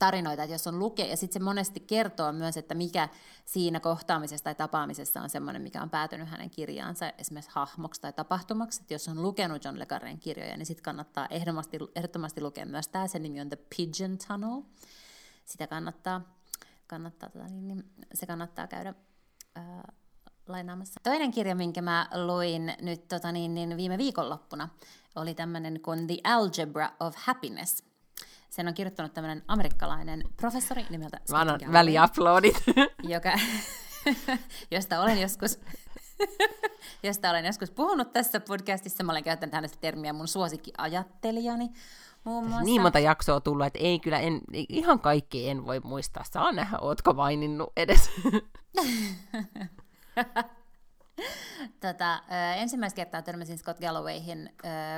[0.00, 3.08] tarinoita, että jos on lukee, ja sitten se monesti kertoo myös, että mikä
[3.44, 8.80] siinä kohtaamisessa tai tapaamisessa on semmoinen, mikä on päätynyt hänen kirjaansa esimerkiksi hahmoksi tai tapahtumaksi,
[8.80, 12.88] että jos on lukenut John Le Carren kirjoja, niin sitten kannattaa ehdottomasti, ehdottomasti lukea myös
[12.88, 14.62] tämä, sen nimi on The Pigeon Tunnel,
[15.44, 16.20] sitä kannattaa,
[16.86, 17.84] kannattaa tota, niin, niin,
[18.14, 18.94] se kannattaa käydä
[19.54, 19.92] ää,
[20.48, 21.00] lainaamassa.
[21.02, 24.68] Toinen kirja, minkä mä luin nyt tota niin, niin viime viikonloppuna,
[25.16, 27.89] oli tämmöinen kuin The Algebra of Happiness.
[28.50, 32.62] Sen on kirjoittanut tämmöinen amerikkalainen professori nimeltä Mä annan väliuploadit.
[33.02, 33.32] Joka,
[34.70, 35.60] josta olen joskus
[37.02, 39.04] josta olen joskus puhunut tässä podcastissa.
[39.04, 41.70] Mä olen käyttänyt hänestä termiä mun suosikkiajattelijani.
[42.24, 42.64] Muun muassa.
[42.64, 46.24] Niin monta jaksoa tullut, että ei kyllä, en, ihan kaikki en voi muistaa.
[46.24, 48.10] Saa nähdä, ootko maininnut edes.
[51.80, 52.22] Tota,
[52.56, 54.50] ensimmäistä kertaa törmäsin Scott Gallowayhin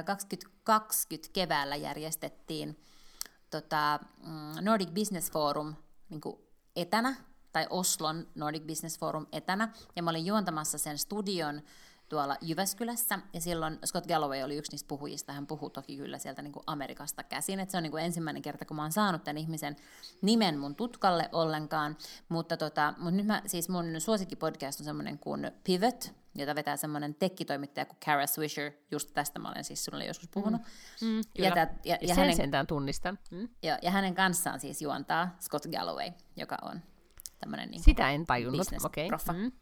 [0.04, 2.76] 2020 keväällä järjestettiin
[3.52, 5.74] tota, mm, Nordic Business Forum
[6.08, 6.20] niin
[6.76, 7.14] etänä,
[7.52, 11.62] tai Oslon Nordic Business Forum etänä, ja mä olin juontamassa sen studion
[12.08, 16.42] tuolla Jyväskylässä, ja silloin Scott Galloway oli yksi niistä puhujista, hän puhuu toki kyllä sieltä
[16.42, 19.24] niin kuin Amerikasta käsin, että se on niin kuin ensimmäinen kerta, kun mä oon saanut
[19.24, 19.76] tämän ihmisen
[20.22, 21.96] nimen mun tutkalle ollenkaan,
[22.28, 27.14] mutta, tota, mutta nyt mä, siis mun suosikkipodcast on semmoinen kuin Pivot, jota vetää semmoinen
[27.14, 30.60] tekkitoimittaja kuin Kara Swisher, just tästä mä olen siis sinulle joskus puhunut.
[31.00, 33.18] Mm, mm, ja, tää, ja, ja Sen hänen, sentään tunnistan.
[33.30, 33.48] Mm.
[33.62, 36.80] Ja, ja hänen kanssaan siis juontaa Scott Galloway, joka on
[37.38, 39.06] tämmöinen niin Sitä en tajunnut, okei.
[39.06, 39.36] Okay.
[39.40, 39.52] Mm.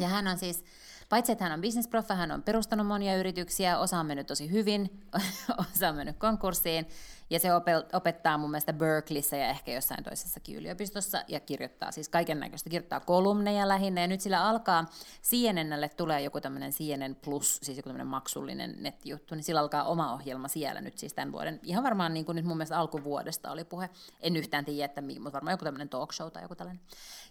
[0.00, 0.64] Ja hän on siis
[1.08, 5.00] Paitsi, että hän on bisnesproffa, hän on perustanut monia yrityksiä, osa on mennyt tosi hyvin,
[5.74, 6.88] osa on mennyt konkurssiin,
[7.30, 7.48] ja se
[7.92, 13.00] opettaa mun mielestä Berkeleyssä ja ehkä jossain toisessakin yliopistossa, ja kirjoittaa siis kaiken näköistä, kirjoittaa
[13.00, 14.86] kolumneja lähinnä, ja nyt sillä alkaa,
[15.22, 20.12] CNNlle tulee joku tämmöinen CNN Plus, siis joku tämmöinen maksullinen nettijuttu, niin sillä alkaa oma
[20.12, 23.64] ohjelma siellä nyt siis tämän vuoden, ihan varmaan niin kuin nyt mun mielestä alkuvuodesta oli
[23.64, 23.90] puhe,
[24.20, 26.82] en yhtään tiedä, että mutta varmaan joku tämmöinen talk show tai joku tällainen.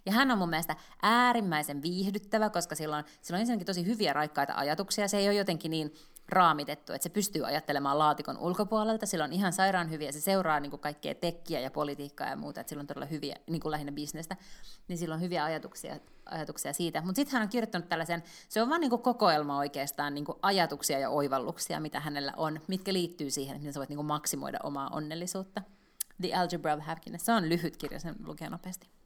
[0.06, 3.04] Ja hän on mun mielestä äärimmäisen viihdyttävä, koska sillä on
[3.40, 5.94] ensinnäkin tosi hyviä raikkaita ajatuksia, se ei ole jotenkin niin
[6.30, 10.70] raamitettu, että se pystyy ajattelemaan laatikon ulkopuolelta, sillä on ihan sairaan hyviä, se seuraa niin
[10.70, 13.92] kuin kaikkea tekkiä ja politiikkaa ja muuta, että sillä on todella hyviä, niin kuin lähinnä
[13.92, 14.36] bisnestä,
[14.88, 17.02] niin sillä on hyviä ajatuksia, ajatuksia siitä.
[17.02, 21.00] Mutta sitten hän on kirjoittanut tällaisen, se on vaan niin kokoelma oikeastaan niin kuin ajatuksia
[21.00, 24.60] ja oivalluksia, mitä hänellä on, mitkä liittyy siihen, että miten sä voit niin kuin maksimoida
[24.64, 25.62] omaa onnellisuutta.
[26.22, 28.97] The Algebra of Happiness, se on lyhyt kirja, sen lukee nopeasti.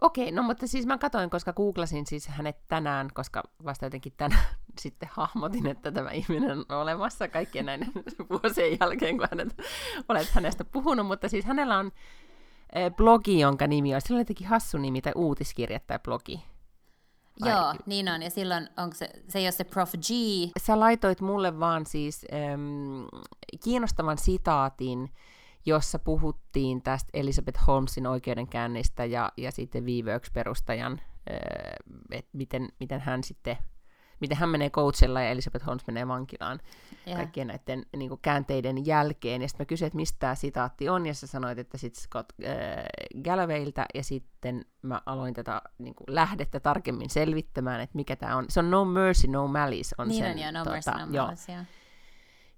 [0.00, 4.44] Okei, no mutta siis mä katsoin, koska googlasin siis hänet tänään, koska vasta jotenkin tänään
[4.80, 7.92] sitten hahmotin, että tämä ihminen on olemassa kaikkien näiden
[8.30, 9.56] vuosien jälkeen, kun hänet,
[10.08, 11.92] olet hänestä puhunut, mutta siis hänellä on
[12.72, 16.44] eh, blogi, jonka nimi on, sillä on jotenkin hassu nimi, tai uutiskirja tai blogi.
[17.40, 17.50] Vai?
[17.50, 20.10] Joo, niin on, ja silloin onko se, se ei ole se Prof G.
[20.58, 23.04] Sä laitoit mulle vaan siis ähm,
[23.64, 25.10] kiinnostavan sitaatin,
[25.66, 31.00] jossa puhuttiin tästä Elizabeth Holmesin oikeudenkäynnistä ja, ja sitten V-Works-perustajan,
[32.10, 33.56] että miten, miten hän sitten
[34.20, 36.60] miten hän menee coachilla ja Elizabeth Holmes menee vankilaan
[37.06, 37.18] yeah.
[37.18, 39.42] kaikkien näiden niin kuin, käänteiden jälkeen.
[39.42, 42.30] Ja sitten mä kysyin, että mistä tämä sitaatti on, ja sä sanoit, että sitten Scott
[42.44, 42.84] äh,
[43.22, 48.44] Gallawaylta, ja sitten mä aloin tätä niin kuin, lähdettä tarkemmin selvittämään, että mikä tämä on.
[48.48, 49.94] Se on No Mercy, No Malice.
[49.98, 51.62] On niin sen, on, ja No tota, Mercy, No Malice, joo.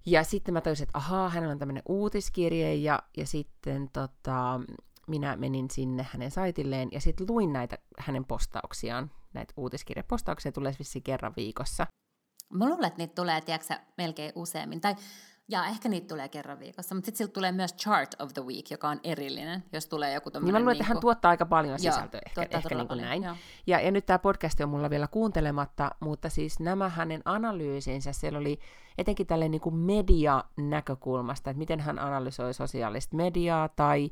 [0.06, 4.60] Ja sitten mä tajusin, että ahaa, hänellä on tämmöinen uutiskirje, ja, ja sitten tota,
[5.06, 9.10] minä menin sinne hänen saitilleen, ja sitten luin näitä hänen postauksiaan.
[9.32, 11.86] Näitä uutiskirjapostauksia tulee vissiin kerran viikossa.
[12.52, 14.80] Mä luulen, että niitä tulee, tiedätkö, melkein useammin.
[14.80, 14.94] Tai
[15.52, 18.70] ja ehkä niitä tulee kerran viikossa, mutta sitten siltä tulee myös Chart of the Week,
[18.70, 20.54] joka on erillinen, jos tulee joku tommoinen...
[20.54, 23.00] Niin mä luulen, että hän niinku- tuottaa aika paljon sisältöä, Joo, ehkä, ehkä niin kuin
[23.00, 23.22] näin.
[23.66, 28.38] Ja, ja nyt tämä podcast on mulla vielä kuuntelematta, mutta siis nämä hänen analyysinsä, siellä
[28.38, 28.58] oli
[28.98, 34.10] etenkin tälle niin kuin media-näkökulmasta, että miten hän analysoi sosiaalista mediaa tai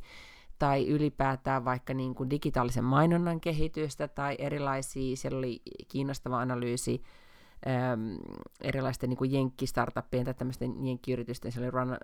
[0.59, 7.03] tai ylipäätään vaikka niin kuin digitaalisen mainonnan kehitystä tai erilaisia, siellä oli kiinnostava analyysi
[7.67, 8.19] äm,
[8.61, 11.97] erilaisten niin kuin jenkkistartuppien tai tämmöisten jenkkiyritysten, se oli run,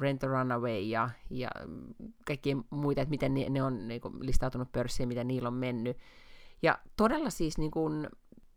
[0.00, 1.50] Rent a Runaway ja, ja
[2.26, 5.98] kaikkien muita, että miten ne, ne on niin kuin listautunut pörssiin, mitä niillä on mennyt.
[6.62, 8.08] Ja todella siis niin kuin,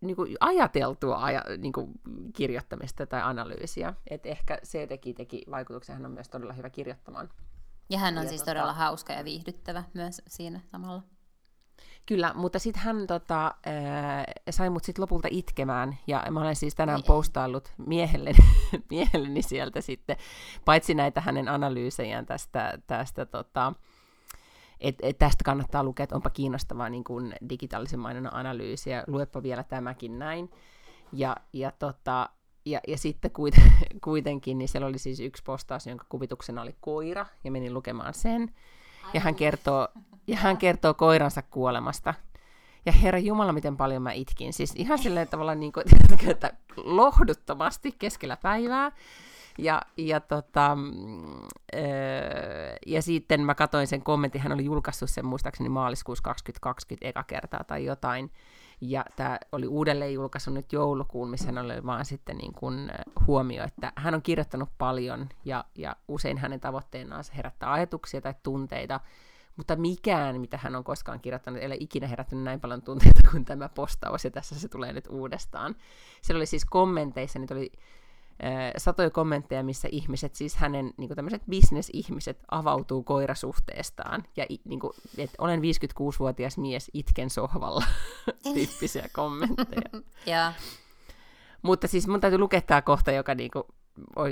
[0.01, 1.91] niin kuin ajateltua aja, niin kuin
[2.33, 3.93] kirjoittamista tai analyysiä.
[4.09, 7.29] Et ehkä se teki, teki vaikutuksen, hän on myös todella hyvä kirjoittamaan.
[7.89, 8.51] Ja hän on ja siis tota...
[8.51, 11.03] todella hauska ja viihdyttävä myös siinä samalla.
[12.05, 16.75] Kyllä, mutta sitten hän tota, äh, sai mut sitten lopulta itkemään, ja mä olen siis
[16.75, 17.07] tänään Ei.
[17.07, 18.37] postaillut miehelleni,
[18.91, 20.17] miehelleni sieltä sitten,
[20.65, 23.73] paitsi näitä hänen analyysejään tästä, tästä tota,
[24.79, 29.63] et, et tästä kannattaa lukea, että onpa kiinnostavaa niin kuin digitaalisen mainonnan analyysiä, luepa vielä
[29.63, 30.51] tämäkin näin.
[31.13, 32.29] Ja, ja, tota,
[32.65, 33.31] ja, ja sitten
[34.03, 38.51] kuitenkin, niin siellä oli siis yksi postaus, jonka kuvituksena oli koira, ja menin lukemaan sen.
[39.13, 39.87] Ja hän kertoo,
[40.27, 42.13] ja hän kertoo koiransa kuolemasta.
[42.85, 44.53] Ja herra Jumala, miten paljon mä itkin.
[44.53, 45.83] Siis ihan silleen tavalla niin kuin,
[46.31, 48.91] että lohduttomasti keskellä päivää.
[49.57, 50.77] Ja, ja, tota,
[51.75, 57.23] öö, ja sitten mä katsoin sen kommentin, hän oli julkaissut sen muistaakseni maaliskuussa 2020 eka
[57.23, 58.31] kertaa tai jotain.
[58.81, 62.91] Ja tämä oli uudelleen julkaisu nyt joulukuun, missä hän oli vaan sitten niin kuin
[63.27, 68.99] huomio, että hän on kirjoittanut paljon ja, ja usein hänen tavoitteenaan herättää ajatuksia tai tunteita,
[69.55, 73.45] mutta mikään, mitä hän on koskaan kirjoittanut, ei ole ikinä herättänyt näin paljon tunteita kuin
[73.45, 75.75] tämä postaus, ja tässä se tulee nyt uudestaan.
[76.21, 77.71] Siellä oli siis kommenteissa, niitä oli
[78.43, 84.93] äh, satoja kommentteja, missä ihmiset, siis hänen niin tämmöiset bisnesihmiset avautuu koirasuhteestaan, ja niin kuin,
[85.17, 87.83] että olen 56-vuotias mies, itken sohvalla,
[88.53, 90.01] tyyppisiä kommentteja.
[90.25, 90.53] ja.
[91.61, 93.67] Mutta siis mun täytyy lukea tämä kohta, joka niinku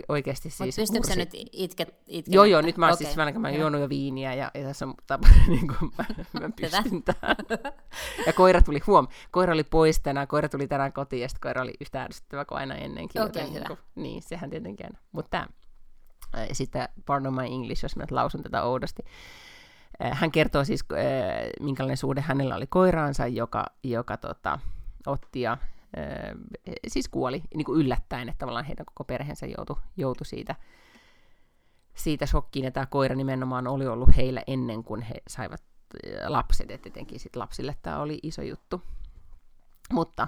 [0.10, 0.60] oikeasti siis...
[0.60, 3.06] Mutta pystytkö nyt itket, itket Joo, joo, nyt mä oon okay.
[3.06, 6.06] siis mä, mä juonut jo viiniä ja, ja tässä on tapa, niin kuin mä,
[6.40, 7.38] mä pystyn tähän.
[8.26, 11.62] Ja koira tuli, huom, koira oli pois tänään, koira tuli tänään kotiin ja sitten koira
[11.62, 13.22] oli yhtä ärsyttävä kuin aina ennenkin.
[13.22, 15.00] Okay, joten, niin, kuin, niin, sehän tietenkin aina.
[15.12, 15.48] Mutta tämä,
[16.52, 19.04] sitten pardon my English, jos mä lausun tätä oudosti.
[20.12, 20.86] Hän kertoo siis,
[21.60, 24.60] minkälainen suhde hänellä oli koiraansa, joka, joka tota,
[25.08, 25.58] otti ja
[26.88, 30.56] siis kuoli niin kuin yllättäen, että tavallaan heidän koko perheensä joutui, joutui siitä,
[31.96, 35.64] siitä shokkiin, ja tämä koira nimenomaan oli ollut heillä ennen kuin he saivat
[36.28, 38.82] lapset, että tietenkin sit lapsille tämä oli iso juttu.
[39.92, 40.28] Mutta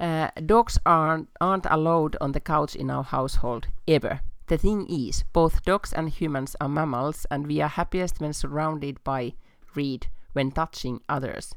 [0.00, 4.16] uh, dogs aren't, aren't allowed on the couch in our household ever.
[4.46, 8.96] The thing is, both dogs and humans are mammals, and we are happiest when surrounded
[9.04, 9.36] by
[9.76, 11.54] read when touching others.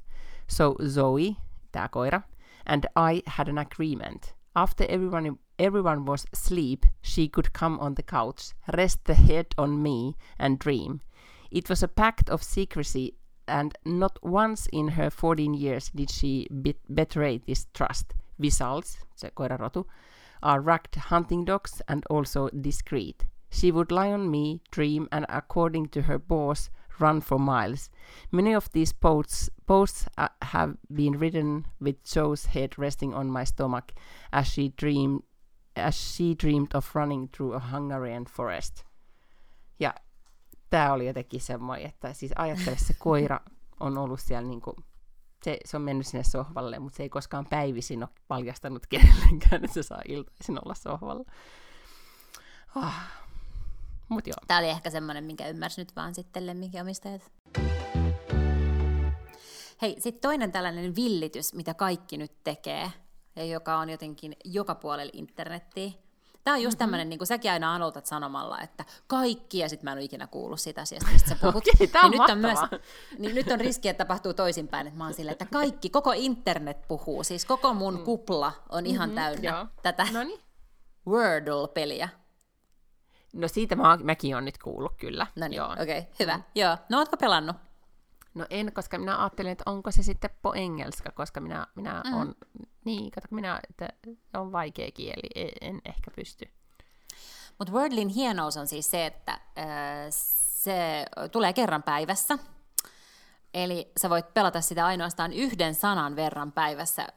[0.47, 1.35] So Zoe,
[1.71, 2.21] tämä koira,
[2.65, 4.33] and I had an agreement.
[4.55, 9.81] After everyone everyone was asleep, she could come on the couch, rest the head on
[9.81, 11.01] me, and dream.
[11.51, 13.15] It was a pact of secrecy,
[13.47, 16.47] and not once in her 14 years did she
[16.93, 18.13] betray this trust.
[18.39, 19.85] Visals, se koirarotu,
[20.41, 23.25] are rugged hunting dogs and also discreet.
[23.49, 27.89] She would lie on me, dream, and according to her boss, run for miles.
[28.31, 33.45] Many of these posts, posts uh, have been written with Joe's head resting on my
[33.45, 33.93] stomach
[34.31, 35.21] as she dreamed
[35.75, 38.83] as she dreamed of running through a Hungarian forest.
[39.79, 39.93] Ja
[40.69, 43.39] tämä oli jotenkin semmoinen, että siis ajattele se koira
[43.79, 44.75] on ollut siellä niinku,
[45.43, 49.73] se, se on mennyt sinne sohvalle, mutta se ei koskaan päivisin ole paljastanut kenellekään, että
[49.73, 51.23] se saa iltaisin olla sohvalla.
[52.75, 52.93] Oh,
[54.13, 54.35] Mut joo.
[54.47, 57.21] Tämä oli ehkä semmoinen, minkä ymmärsi nyt vaan sitten lemminkiomistajat.
[59.81, 62.91] Hei, sitten toinen tällainen villitys, mitä kaikki nyt tekee,
[63.35, 65.91] ja joka on jotenkin joka puolella internettiä.
[66.43, 66.79] Tämä on just mm-hmm.
[66.79, 70.27] tämmöinen, niin kuin säkin aina aloitat sanomalla, että kaikki, ja sitten mä en ole ikinä
[70.27, 71.55] kuullut siitä asiasta, mistä sä puhut.
[71.75, 72.59] Okei, tämä on, niin nyt on myös,
[73.19, 76.87] niin nyt on riski, että tapahtuu toisinpäin, että mä oon silleen, että kaikki, koko internet
[76.87, 78.03] puhuu, siis koko mun mm.
[78.03, 79.67] kupla on ihan mm-hmm, täynnä joo.
[79.81, 80.39] tätä Noniin.
[81.07, 82.09] Wordle-peliä.
[83.33, 85.27] No siitä mä, mäkin on nyt kuullut kyllä.
[85.35, 86.37] No niin, okei, okay, hyvä.
[86.37, 86.43] Mm.
[86.55, 87.55] Joo, no ootko pelannut?
[88.33, 92.13] No en, koska minä ajattelin, että onko se sitten po engelska, koska minä, minä mm.
[92.13, 92.35] on,
[92.85, 93.89] niin, kato, minä, että
[94.33, 96.49] on vaikea kieli, en, en ehkä pysty.
[97.59, 102.37] Mutta Wordlin hienous on siis se, että äh, se tulee kerran päivässä,
[103.53, 107.07] Eli sä voit pelata sitä ainoastaan yhden sanan verran päivässä.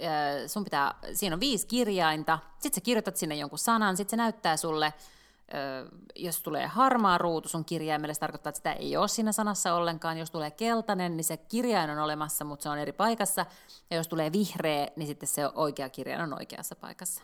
[0.46, 4.56] Sun pitää, siinä on viisi kirjainta, sitten sä kirjoitat sinne jonkun sanan, sitten se näyttää
[4.56, 4.94] sulle
[6.16, 10.18] jos tulee harmaa ruutu sun kirjaimelle, se tarkoittaa, että sitä ei ole siinä sanassa ollenkaan.
[10.18, 13.46] Jos tulee keltainen, niin se kirjain on olemassa, mutta se on eri paikassa.
[13.90, 17.22] Ja jos tulee vihreä, niin sitten se oikea kirjain on oikeassa paikassa.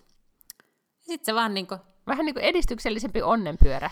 [1.01, 1.81] Sitten se vaan niin kuin...
[2.07, 3.91] Vähän niin kuin edistyksellisempi onnenpyörä.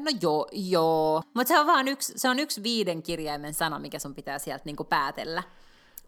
[0.00, 1.22] No joo, joo.
[1.34, 4.62] Mutta se on vaan yksi, se on yksi viiden kirjaimen sana, mikä sun pitää sieltä
[4.64, 5.42] niin kuin päätellä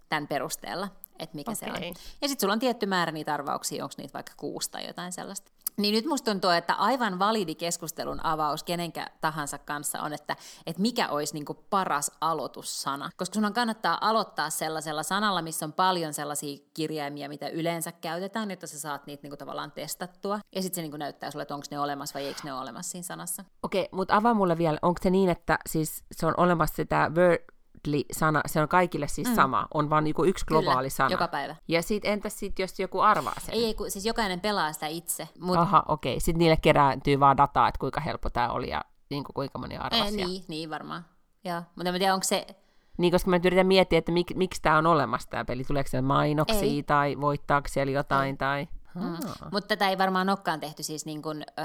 [0.09, 0.89] tämän perusteella,
[1.19, 1.71] että mikä okay.
[1.71, 1.95] se on.
[2.23, 5.53] Ja sitten sulla on tietty määrä niitä arvauksia, onko niitä vaikka kuusi tai jotain sellaista.
[5.77, 10.83] Niin nyt musta tuntuu, että aivan validi keskustelun avaus kenenkä tahansa kanssa on, että, että
[10.83, 13.11] mikä olisi niin paras aloitussana.
[13.17, 18.67] Koska sun kannattaa aloittaa sellaisella sanalla, missä on paljon sellaisia kirjaimia, mitä yleensä käytetään, jotta
[18.67, 20.41] sä saat niitä niin tavallaan testattua.
[20.55, 22.91] Ja sitten se niin näyttää sulle, että onko ne olemassa vai eikö ne ole olemassa
[22.91, 23.45] siinä sanassa.
[23.63, 27.11] Okei, okay, mutta avaa mulle vielä, onko se niin, että siis se on olemassa sitä
[28.13, 29.35] sana, se on kaikille siis mm.
[29.35, 31.11] sama, on vaan niinku yksi globaali Kyllä, sana.
[31.11, 31.57] joka päivä.
[31.69, 33.55] Ja sitten entäs sit, jos joku arvaa sen?
[33.55, 35.29] Ei, ei kun, siis jokainen pelaa sitä itse.
[35.41, 35.57] Mut...
[35.57, 36.13] Aha, okei.
[36.13, 36.21] Okay.
[36.21, 40.21] Sitten niille kerääntyy vaan dataa, että kuinka helppo tämä oli ja niinku, kuinka moni arvasi.
[40.21, 41.05] Ei, niin, niin varmaan.
[41.45, 41.63] Joo.
[41.77, 42.47] Mutta en tiedä, onko se...
[42.99, 45.65] Niin, koska mä yritän miettiä, että mik, miksi tämä on olemassa tämä peli.
[45.65, 46.83] Tuleeko se mainoksia ei.
[46.83, 48.37] tai voittaako siellä jotain ei.
[48.37, 48.69] tai...
[48.95, 49.17] Mm.
[49.53, 51.63] Mutta tätä ei varmaan olekaan tehty siis niin kuin, ö,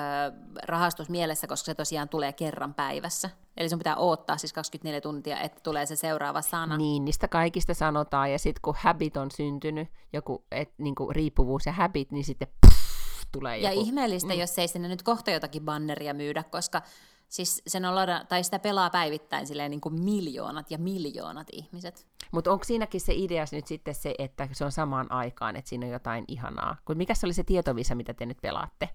[0.63, 3.29] rahastusmielessä, koska se tosiaan tulee kerran päivässä.
[3.57, 6.77] Eli sun pitää odottaa siis 24 tuntia, että tulee se seuraava sana.
[6.77, 11.65] Niin, niistä kaikista sanotaan, ja sitten kun habit on syntynyt, joku et, niin kuin riippuvuus
[11.65, 13.85] ja habit, niin sitten pff, tulee Ja joku.
[13.85, 14.39] ihmeellistä, mm.
[14.39, 16.81] jos ei sinne nyt kohta jotakin banneria myydä, koska
[17.29, 22.07] Siis sen on lada, tai sitä pelaa päivittäin silleen niin kuin miljoonat ja miljoonat ihmiset.
[22.31, 25.85] Mutta onko siinäkin se idea nyt sitten se, että se on samaan aikaan, että siinä
[25.85, 26.75] on jotain ihanaa?
[26.85, 28.89] Kun mikä se oli se tietovisa, mitä te nyt pelaatte?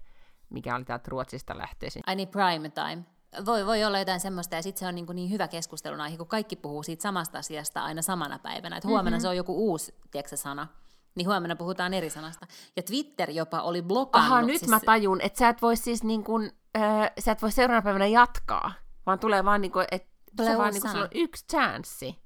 [0.49, 2.03] Mikä oli täältä Ruotsista lähtöisin?
[2.05, 3.03] Ai niin, prime time.
[3.45, 6.27] Voi, voi olla jotain semmoista, ja sitten se on niin, niin hyvä keskustelun aihe, kun
[6.27, 8.77] kaikki puhuu siitä samasta asiasta aina samana päivänä.
[8.77, 9.21] Että huomenna mm-hmm.
[9.21, 10.67] se on joku uusi, tiedätkö, sana
[11.15, 12.47] niin huomenna puhutaan eri sanasta.
[12.75, 14.31] Ja Twitter jopa oli blokannut.
[14.31, 14.69] Aha, nyt siis...
[14.69, 18.07] mä tajun, että sä et voi siis niin kuin, äh, sä et voi seuraavana päivänä
[18.07, 18.73] jatkaa,
[19.05, 20.07] vaan tulee vaan niin kuin, että
[20.37, 22.25] tulee se vaan niin kuin, on yksi chanssi.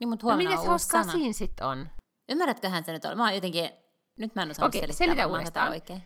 [0.00, 1.88] Niin, mutta huomenna no, mikä se uusi siinä sitten on?
[2.28, 3.16] Ymmärrätköhän se nyt on?
[3.16, 3.70] Mä oon jotenkin,
[4.18, 5.68] nyt mä en osaa Okei, selitä uudestaan.
[5.68, 6.02] oikein.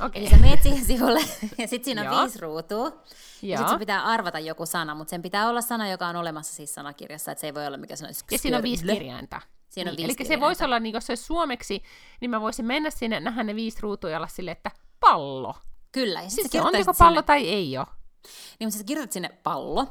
[0.00, 0.22] Okay.
[0.22, 1.20] Eli sä meet siihen sivulle,
[1.58, 3.02] ja sitten siinä on viisi ruutua,
[3.42, 6.74] ja sitten pitää arvata joku sana, mutta sen pitää olla sana, joka on olemassa siis
[6.74, 8.10] sanakirjassa, että se ei voi olla mikä sana.
[8.30, 9.40] Ja siinä on viisi kirjainta.
[9.76, 11.82] Siinä niin, eli se voisi olla, niin jos se olisi suomeksi,
[12.20, 14.70] niin mä voisin mennä sinne, nähdä ne viisi ruutua ja olla silleen, että
[15.00, 15.54] pallo.
[15.92, 16.22] Kyllä.
[16.22, 17.22] Ja siis se on joko pallo sinne...
[17.22, 17.86] tai ei ole.
[18.58, 19.86] Niin, mutta sä kirjoitat sinne pallo,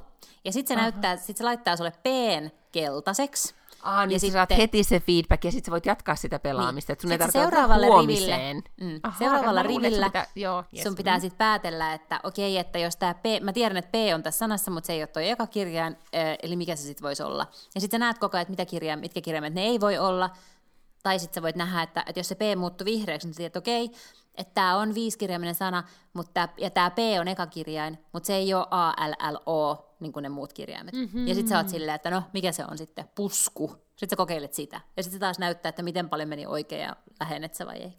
[0.45, 3.55] ja sitten se, näyttää, sit se laittaa sulle peen keltaiseksi,
[3.85, 6.93] Ah, niin ja sitten saat heti se feedback ja sitten sä voit jatkaa sitä pelaamista,
[6.93, 7.01] niin.
[7.01, 8.63] sun ei tarvitse seuraavalla huomiseen.
[8.77, 10.83] riville, mm, Aha, seuraavalla rivillä pitää, joo, yes.
[10.83, 11.21] sun pitää mm.
[11.21, 14.71] sitten päätellä, että okei, että jos tämä P, mä tiedän, että P on tässä sanassa,
[14.71, 15.97] mutta se ei ole tuo eka kirjain,
[16.43, 17.47] eli mikä se sitten voisi olla.
[17.75, 20.29] Ja sitten sä näet koko ajan, että mitä kirjaim, mitkä kirjaimet ne ei voi olla,
[21.03, 23.49] tai sitten sä voit nähdä, että, että jos se P muuttuu vihreäksi, niin sä tiedät,
[23.49, 23.91] että okei,
[24.35, 25.83] että tämä on viisikirjaiminen sana,
[26.13, 29.84] mutta ja tämä P on eka kirjain, mutta se ei ole A, L, L, O,
[30.05, 30.95] niin kuin ne muut kirjaimet.
[30.95, 31.27] Mm-hmm.
[31.27, 33.09] Ja sitten sä oot silleen, että no, mikä se on sitten?
[33.15, 33.67] Pusku.
[33.67, 34.81] Sitten sä kokeilet sitä.
[34.97, 37.97] Ja sitten taas näyttää, että miten paljon meni oikein ja lähenet sä vai ei.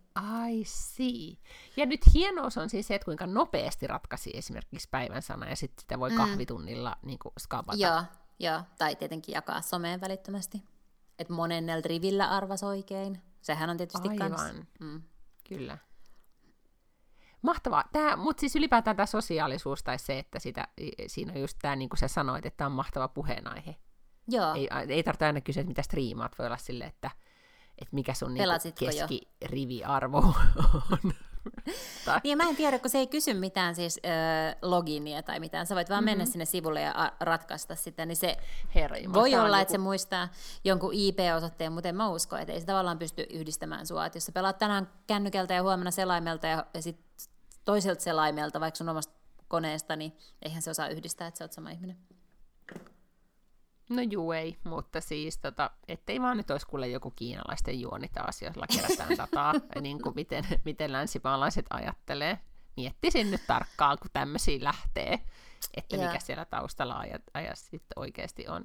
[0.50, 1.36] I see.
[1.76, 5.80] Ja nyt hienous on siis se, että kuinka nopeasti ratkaisi esimerkiksi päivän sana, ja sitten
[5.80, 6.16] sitä voi mm.
[6.16, 7.78] kahvitunnilla niin kuin skapata.
[7.78, 8.02] Joo,
[8.38, 10.62] joo, tai tietenkin jakaa someen välittömästi.
[11.18, 13.22] Että monennella rivillä arvas oikein.
[13.40, 14.30] Sehän on tietysti Aivan.
[14.30, 14.54] kans.
[14.80, 15.02] Mm.
[15.48, 15.78] Kyllä.
[17.46, 17.84] Mahtavaa.
[17.92, 20.68] Tämä, mutta siis ylipäätään tämä sosiaalisuus tai se, että sitä,
[21.06, 23.76] siinä on just tämä, niin kuin sä sanoit, että tämä on mahtava puheenaihe.
[24.28, 24.54] Joo.
[24.54, 26.38] Ei, ei tarvitse aina kysyä, että mitä striimaat.
[26.38, 27.10] Voi olla silleen, että,
[27.78, 31.12] että mikä sun niin keskiriviarvo on.
[32.04, 32.20] tai...
[32.24, 35.66] Niin, mä en tiedä, kun se ei kysy mitään siis äh, loginia tai mitään.
[35.66, 36.18] Sä voit vaan mm-hmm.
[36.18, 38.36] mennä sinne sivulle ja a- ratkaista sitä, niin se
[38.74, 39.62] Herra, voi olla, joku...
[39.62, 40.28] että se muistaa
[40.64, 44.06] jonkun IP-osoitteen, mutta en mä usko, että ei se tavallaan pysty yhdistämään sua.
[44.06, 47.05] Että jos sä pelaat tänään kännykältä ja huomenna selaimelta ja, ja sit
[47.66, 49.14] toiselta selaimelta, vaikka sun omasta
[49.48, 51.96] koneesta, niin eihän se osaa yhdistää, että sä oot sama ihminen.
[53.90, 58.42] No juu ei, mutta siis tota, ettei vaan nyt olisi kuule joku kiinalaisten juoni taas,
[58.42, 62.38] jolla kerätään dataa, niin kuin miten, miten länsimaalaiset ajattelee.
[62.76, 65.20] Miettisin nyt tarkkaan, kun tämmöisiä lähtee,
[65.76, 66.08] että yeah.
[66.08, 68.64] mikä siellä taustalla ajat, ajat sitten oikeasti on.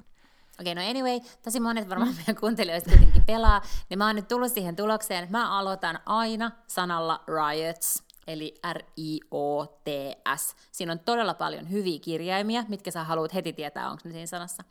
[0.59, 4.27] Okei, okay, no anyway, tosi monet varmaan meidän kuuntelijoista kuitenkin pelaa, niin mä oon nyt
[4.27, 10.55] tullut siihen tulokseen, että mä aloitan aina sanalla riots, eli R-I-O-T-S.
[10.71, 14.63] Siinä on todella paljon hyviä kirjaimia, mitkä sä haluat heti tietää, onko ne siinä sanassa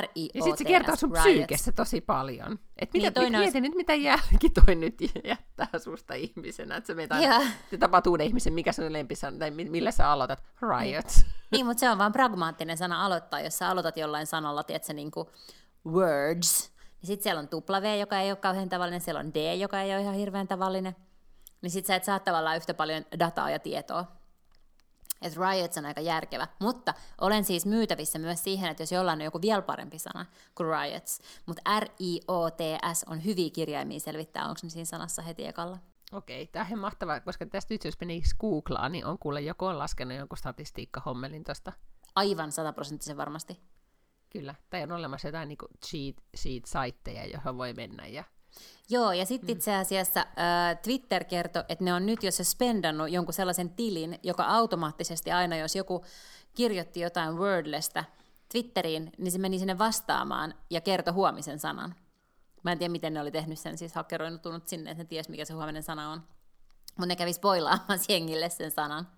[0.00, 2.58] r i Ja sitten se kertoo sun psyykessä tosi paljon.
[2.76, 6.76] Et mitä, niin, mit, mieti nyt, mitä jälki toi nyt jättää susta ihmisenä.
[6.76, 7.16] Että sä meitä
[7.78, 10.42] tapaat uuden ihmisen, mikä sun lempisana, tai millä sä aloitat?
[10.62, 11.16] Riots.
[11.16, 13.40] Niin, niin mutta se on vaan pragmaattinen sana aloittaa.
[13.40, 15.28] Jos sä aloitat jollain sanalla, tiedätkö, niin kuin
[15.86, 17.48] words, niin sitten siellä on
[17.82, 20.96] W, joka ei ole kauhean tavallinen, siellä on D, joka ei ole ihan hirveän tavallinen.
[21.64, 24.04] Niin sitten sä et saa tavallaan yhtä paljon dataa ja tietoa
[25.22, 29.24] että riots on aika järkevä, mutta olen siis myytävissä myös siihen, että jos jollain on
[29.24, 34.84] joku vielä parempi sana kuin riots, mutta R-I-O-T-S on hyviä kirjaimia selvittää, onko ne siinä
[34.84, 35.78] sanassa heti ekalla.
[36.12, 39.78] Okei, tämä on mahtavaa, koska tästä nyt jos menisi Googlaan, niin on kuule joku on
[39.78, 41.72] laskenut jonkun statistiikkahommelin tuosta.
[42.14, 43.60] Aivan sataprosenttisen varmasti.
[44.30, 48.24] Kyllä, tai on olemassa jotain niin cheat, cheat-saitteja, johon voi mennä ja
[48.88, 49.52] Joo, ja sitten mm.
[49.52, 54.18] itse asiassa äh, Twitter kertoi, että ne on nyt jo se spendannut jonkun sellaisen tilin,
[54.22, 56.04] joka automaattisesti aina, jos joku
[56.54, 58.04] kirjoitti jotain Wordlesta
[58.52, 61.94] Twitteriin, niin se meni sinne vastaamaan ja kertoi huomisen sanan.
[62.62, 65.44] Mä en tiedä, miten ne oli tehnyt sen, siis hakkeroinut sinne, että ne ties, mikä
[65.44, 66.22] se huominen sana on.
[66.96, 69.08] Mutta ne kävi spoilaamaan jengille sen sanan.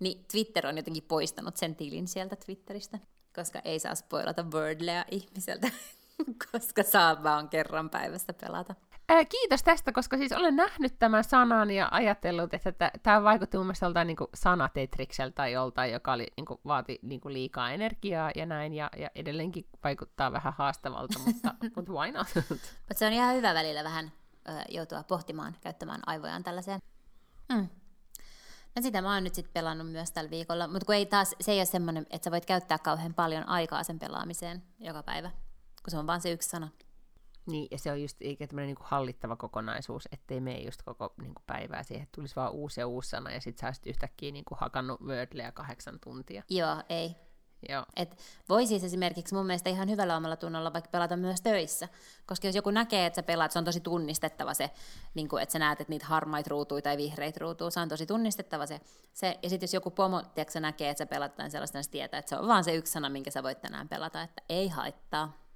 [0.00, 2.98] Niin Twitter on jotenkin poistanut sen tilin sieltä Twitteristä,
[3.34, 5.70] koska ei saa spoilata Wordlea ihmiseltä,
[6.52, 8.74] koska saa vaan kerran päivästä pelata.
[9.08, 13.66] Ää, kiitos tästä, koska siis olen nähnyt tämän sanan ja ajatellut, että tämä vaikutti mun
[13.66, 18.30] mielestä joltain niin sanatetrikseltä tai joltain, joka oli, niin kuin, vaati niin kuin liikaa energiaa
[18.34, 22.26] ja näin, ja, ja edelleenkin vaikuttaa vähän haastavalta, mutta, mutta why not?
[22.88, 24.12] Mutta se on ihan hyvä välillä vähän
[24.48, 26.80] ö, joutua pohtimaan, käyttämään aivojaan tällaiseen.
[27.52, 27.68] Mm.
[28.76, 31.52] No sitä mä oon nyt sitten pelannut myös tällä viikolla, mutta kun ei taas, se
[31.52, 35.30] ei ole semmoinen, että sä voit käyttää kauhean paljon aikaa sen pelaamiseen joka päivä,
[35.88, 36.68] kun se on vaan se yksi sana.
[37.46, 41.34] Niin, ja se on just eikä tämmöinen niin hallittava kokonaisuus, ettei mene just koko niin
[41.34, 44.32] kuin päivää siihen, että tulisi vaan uusi ja uusi sana, ja sitten sä olisit yhtäkkiä
[44.32, 46.42] niin kuin hakannut Wordleä kahdeksan tuntia.
[46.50, 47.16] Joo, ei.
[47.68, 47.84] Joo.
[47.96, 48.18] Et
[48.48, 51.88] voi siis esimerkiksi mun mielestä ihan hyvällä omalla tunnolla vaikka pelata myös töissä,
[52.26, 54.70] koska jos joku näkee, että sä pelaat, se on tosi tunnistettava se,
[55.14, 58.06] niin kuin, että sä näet, että niitä harmaita ruutuja tai vihreitä ruutuja, se on tosi
[58.06, 58.80] tunnistettava se.
[59.12, 62.18] se ja sitten jos joku pomo tiedätkö, näkee, että sä jotain sellaista, niin se tietää,
[62.18, 65.47] että se on vaan se yksi sana, minkä sä voit tänään pelata, että ei haittaa.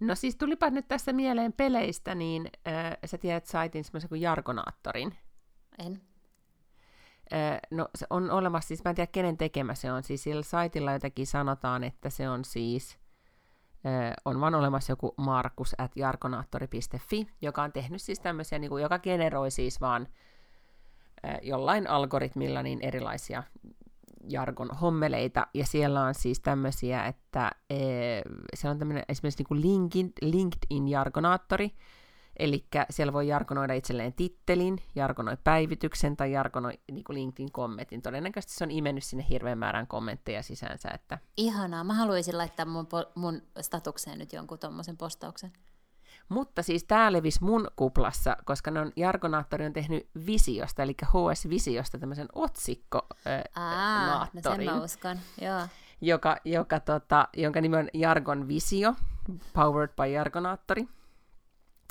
[0.00, 5.18] No siis tulipa nyt tässä mieleen peleistä, niin äh, sä tiedät saitin semmoisen kuin Jargonaattorin.
[5.78, 6.00] En.
[7.70, 10.92] No se on olemassa, siis mä en tiedä kenen tekemä se on, siis sillä saitilla
[10.92, 12.98] jotenkin sanotaan, että se on siis,
[14.24, 18.98] on vaan olemassa joku markus at jarkonaattori.fi, joka on tehnyt siis tämmöisiä, niin kuin, joka
[18.98, 20.08] generoi siis vaan
[21.42, 23.42] jollain algoritmilla niin erilaisia
[24.28, 27.76] jargon hommeleita, ja siellä on siis tämmöisiä, että e,
[28.54, 31.70] siellä on tämmöinen esimerkiksi niin kuin LinkedIn, LinkedIn-jargonaattori,
[32.38, 38.02] Eli siellä voi jarkonoida itselleen tittelin, jarkonoi päivityksen tai jarkonoi niin LinkedIn-kommentin.
[38.02, 40.88] Todennäköisesti se on imennyt sinne hirveän määrän kommentteja sisäänsä.
[40.94, 41.18] Että...
[41.36, 41.84] Ihanaa.
[41.84, 45.52] Mä haluaisin laittaa mun, mun statukseen nyt jonkun tuommoisen postauksen.
[46.28, 51.98] Mutta siis tämä levisi mun kuplassa, koska ne on, Jargonaattori on tehnyt Visiosta, eli HS-Visiosta
[51.98, 53.06] tämmöisen otsikko
[53.54, 55.60] Aa, no sen mä uskon, joo.
[56.00, 58.94] Joka, joka, tota, jonka nimi on Jargon Visio,
[59.52, 60.88] powered by Jargonaattori.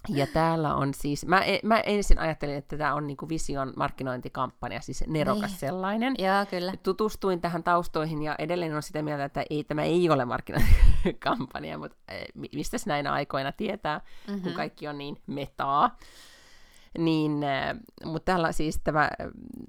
[0.09, 4.81] Ja täällä on siis, mä, e, mä ensin ajattelin, että tämä on niinku Vision markkinointikampanja,
[4.81, 5.59] siis nerokas niin.
[5.59, 6.15] sellainen.
[6.17, 6.73] Joo, kyllä.
[6.83, 11.97] Tutustuin tähän taustoihin ja edelleen on sitä mieltä, että ei, tämä ei ole markkinointikampanja, mutta
[12.07, 14.41] e, mistä näinä aikoina tietää, mm-hmm.
[14.41, 15.97] kun kaikki on niin metaa.
[16.97, 17.75] Niin, äh,
[18.05, 19.09] mutta täällä siis tämä äh,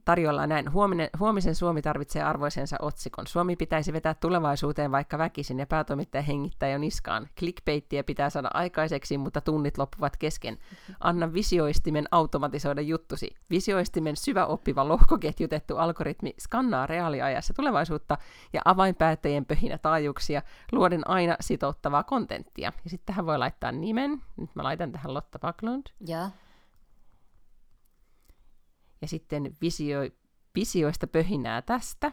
[0.05, 0.73] tarjolla näin.
[0.73, 3.27] Huominen, huomisen Suomi tarvitsee arvoisensa otsikon.
[3.27, 7.29] Suomi pitäisi vetää tulevaisuuteen vaikka väkisin ja päätoimittaja hengittää jo niskaan.
[7.39, 10.59] Clickbaittiä pitää saada aikaiseksi, mutta tunnit loppuvat kesken.
[11.01, 13.37] Anna visioistimen automatisoida juttusi.
[13.51, 18.19] Visioistimen syväoppiva lohkoketjutettu algoritmi skannaa reaaliajassa tulevaisuutta
[18.53, 22.73] ja avainpäättäjien pöhinä taajuuksia luoden aina sitouttavaa kontenttia.
[22.85, 24.23] Ja sitten tähän voi laittaa nimen.
[24.37, 25.87] Nyt mä laitan tähän Lotta Backlund.
[26.07, 26.31] Ja
[29.03, 29.99] ja sitten visio,
[30.55, 32.13] visioista pöhinää tästä.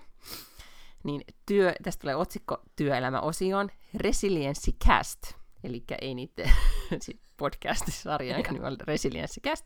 [1.04, 5.34] Niin työ, tästä tulee otsikko työelämäosioon, Resiliency Cast,
[5.64, 6.50] eli ei niitä
[7.38, 9.66] podcast-sarja, jonka nimi on Resiliency Cast.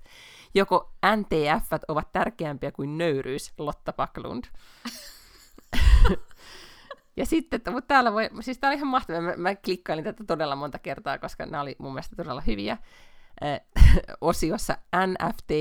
[0.53, 4.43] Joko NTF ovat tärkeämpiä kuin nöyryys, Lotta Paklund.
[7.17, 10.55] ja sitten, mutta täällä voi, siis tää oli ihan mahtavaa, mä, mä klikkailin tätä todella
[10.55, 12.78] monta kertaa, koska nämä oli mun mielestä todella hyviä.
[14.22, 15.51] osiossa NFT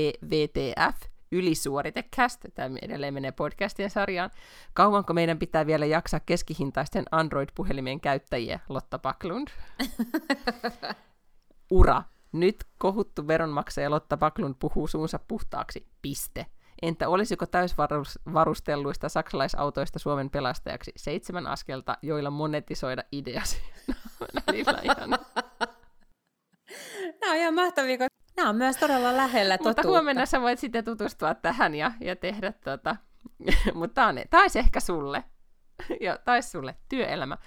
[1.29, 4.29] VTF, ylisuoritekäst, tämä edelleen menee podcastien sarjaan.
[4.73, 9.47] Kauanko meidän pitää vielä jaksaa keskihintaisten Android-puhelimien käyttäjiä, Lotta Paklund?
[11.71, 12.03] Ura.
[12.31, 15.87] Nyt kohuttu veronmaksaja Lotta Paklund puhuu suunsa puhtaaksi.
[16.01, 16.45] Piste.
[16.81, 23.61] Entä olisiko täysvarustelluista saksalaisautoista Suomen pelastajaksi seitsemän askelta, joilla monetisoida ideasi?
[27.21, 27.97] Nämä on ihan mahtavia,
[28.39, 29.81] Nämä on myös todella lähellä totuutta.
[29.81, 32.95] Mutta huomenna sä voit sitten tutustua tähän ja, ja tehdä tota.
[33.73, 35.23] Mutta tämä olisi ehkä sulle.
[36.05, 36.75] ja taisi sulle.
[36.89, 37.37] Työelämä.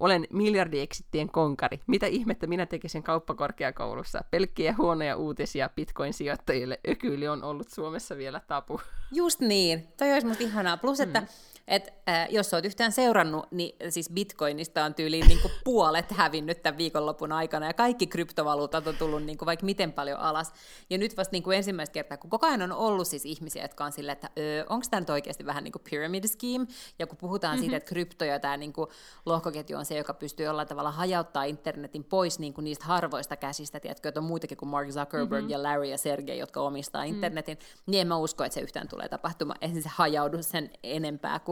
[0.00, 1.80] Olen miljardieksittien konkari.
[1.86, 4.24] Mitä ihmettä minä tekisin kauppakorkeakoulussa?
[4.30, 6.80] Pelkkiä huonoja uutisia Bitcoin-sijoittajille.
[6.88, 8.80] Ökyli on ollut Suomessa vielä tapu.
[9.12, 9.88] Just niin.
[9.96, 10.76] Toi olisi musta ihanaa.
[10.76, 11.26] Plus, että mm
[11.68, 16.62] et, äh, jos olet yhtään seurannut, niin siis bitcoinista on tyyliin niin kuin puolet hävinnyt
[16.62, 20.52] tämän viikonlopun aikana, ja kaikki kryptovaluutat on tullut niin kuin vaikka miten paljon alas.
[20.90, 23.84] Ja nyt vasta niin kuin ensimmäistä kertaa, kun koko ajan on ollut siis ihmisiä, jotka
[23.84, 24.30] on silleen, että
[24.68, 26.66] onko tämä nyt oikeasti vähän niin kuin pyramid scheme,
[26.98, 27.60] ja kun puhutaan mm-hmm.
[27.62, 28.90] siitä, että krypto ja tämä niin kuin
[29.26, 33.80] lohkoketju on se, joka pystyy jollain tavalla hajauttaa internetin pois niin kuin niistä harvoista käsistä,
[33.80, 35.50] tiedätkö, että on muitakin kuin Mark Zuckerberg mm-hmm.
[35.50, 37.14] ja Larry ja Sergey, jotka omistaa mm-hmm.
[37.14, 39.58] internetin, niin en mä usko, että se yhtään tulee tapahtumaan.
[39.60, 41.51] Ei se hajaudu sen enempää kuin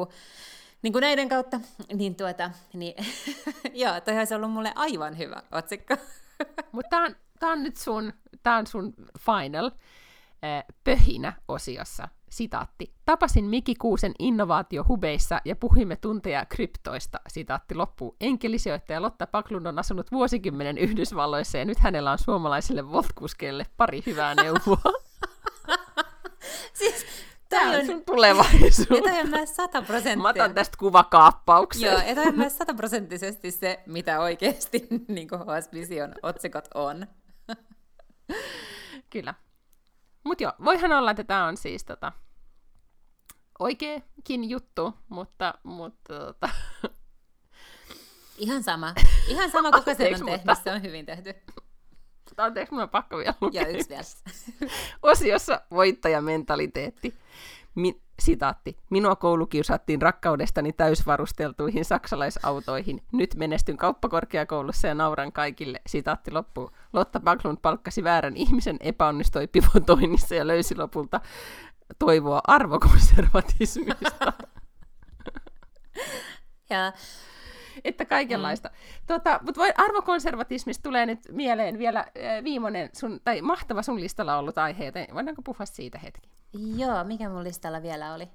[0.82, 1.61] niin kuin näiden kautta,
[1.94, 2.94] niin tuota, niin,
[3.82, 5.96] joo, toi olisi ollut mulle aivan hyvä otsikko.
[6.72, 9.70] Mutta tämä on, tää on nyt sun, tää on sun final
[10.44, 12.09] äh, pöhinä-osiossa.
[12.30, 12.94] Sitaatti.
[13.05, 17.20] Tapasin Miki Kuusen innovaatiohubeissa ja puhuimme tunteja kryptoista.
[17.28, 18.16] Sitaatti loppuu.
[18.20, 24.34] Enkelisijoittaja Lotta Paklund on asunut vuosikymmenen Yhdysvalloissa ja nyt hänellä on suomalaisille voltkuskeille pari hyvää
[24.42, 24.92] neuvoa.
[26.72, 27.07] siis
[27.51, 28.78] Tämä on sun tulevaisuus.
[28.78, 30.22] Ja toi on myös sataprosenttisesti.
[30.22, 31.90] Mä otan tästä kuvakaappauksen.
[31.90, 37.07] Joo, ja toi on myös sataprosenttisesti se, mitä oikeasti niin HS Vision otsikot on.
[39.11, 39.34] Kyllä.
[40.24, 42.12] Mutta joo, voihan olla, että tämä on siis tota,
[43.59, 46.48] oikeakin juttu, mutta, mutta tota...
[48.38, 48.94] Ihan sama.
[49.28, 50.59] Ihan sama, kuka sen on tehnyt.
[50.64, 51.34] Se on hyvin tehty.
[52.36, 53.62] anteeksi, mun on pakko vielä lukea.
[53.62, 54.03] Ja yksi vielä.
[55.03, 57.14] Osiossa voittajamentaliteetti.
[57.75, 58.77] Mi- sitaatti.
[58.91, 63.03] Minua koulukiusattiin rakkaudestani täysvarusteltuihin saksalaisautoihin.
[63.12, 65.81] Nyt menestyn kauppakorkeakoulussa ja nauran kaikille.
[65.87, 66.71] Sitaatti loppuu.
[66.93, 71.21] Lotta Backlund palkkasi väärän ihmisen, epäonnistui pivotoinnissa ja löysi lopulta
[71.99, 74.33] toivoa arvokonservatismista.
[76.71, 76.93] Ja
[77.85, 78.68] että kaikenlaista.
[78.68, 78.75] Mm.
[79.07, 84.39] Tota, mutta voi, arvokonservatismista tulee nyt mieleen vielä äh, viimeinen, sun, tai mahtava sun listalla
[84.39, 86.31] ollut aihe, joten voidaanko puhua siitä hetki?
[86.76, 88.28] Joo, mikä mun listalla vielä oli?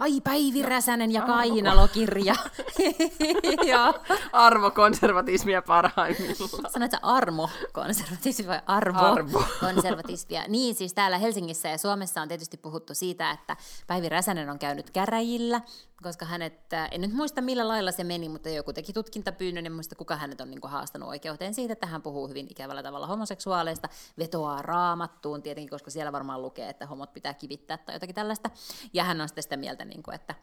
[0.00, 2.34] Ai Päivi Räsänen ja Kainalo-kirja.
[4.32, 6.72] Arvokonservatismia parhaimmillaan.
[6.72, 8.98] Sanoit sä armo-konservatismi vai arvo?
[8.98, 9.44] Arvo.
[9.60, 10.42] konservatismia.
[10.48, 14.90] Niin, siis täällä Helsingissä ja Suomessa on tietysti puhuttu siitä, että Päivi Räsänen on käynyt
[14.90, 15.60] käräjillä,
[16.02, 16.54] koska hänet,
[16.90, 20.40] en nyt muista millä lailla se meni, mutta joku teki tutkintapyynnön, en muista kuka hänet
[20.40, 23.88] on niin kuin, haastanut oikeuteen siitä, että hän puhuu hyvin ikävällä tavalla homoseksuaaleista,
[24.18, 28.50] vetoaa raamattuun tietenkin, koska siellä varmaan lukee, että homot pitää kivittää tai jotakin tällaista.
[28.92, 30.34] Ja hän on sitten sitä mieltä, niin kuin, että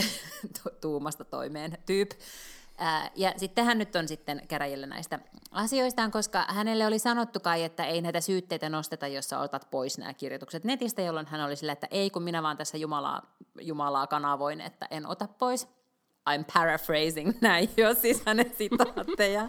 [0.80, 2.10] tuumasta toimeen tyyp.
[3.16, 5.18] Ja sitten hän nyt on sitten käräjillä näistä
[5.50, 9.98] asioistaan, koska hänelle oli sanottu kai, että ei näitä syytteitä nosteta, jos sä otat pois
[9.98, 13.22] nämä kirjoitukset netistä, jolloin hän oli sillä, että ei kun minä vaan tässä Jumalaa,
[13.60, 15.68] Jumalaa kanavoin, että en ota pois.
[16.30, 19.48] I'm paraphrasing näin jo siis hänen sitaatteja.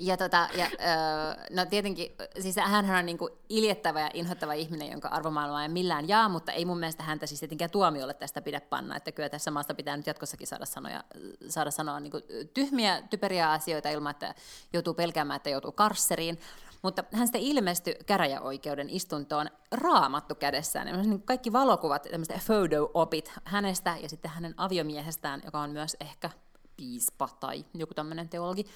[0.00, 3.18] Ja, tota, ja öö, no tietenkin, siis hän on niin
[3.48, 7.40] iljettävä ja inhottava ihminen, jonka arvomaailmaa ei millään jaa, mutta ei mun mielestä häntä siis
[7.40, 11.04] tietenkään tuomiolle tästä pidä panna, että kyllä tässä maassa pitää nyt jatkossakin saada, sanoja,
[11.48, 12.12] saada sanoa niin
[12.54, 14.34] tyhmiä, typeriä asioita ilman, että
[14.72, 16.38] joutuu pelkäämään, että joutuu karsseriin.
[16.82, 21.02] Mutta hän sitten ilmestyi käräjäoikeuden istuntoon raamattu kädessään.
[21.02, 26.30] Niin kaikki valokuvat, tämmöiset photo-opit hänestä ja sitten hänen aviomiehestään, joka on myös ehkä
[26.76, 28.66] piispa tai joku tämmöinen teologi,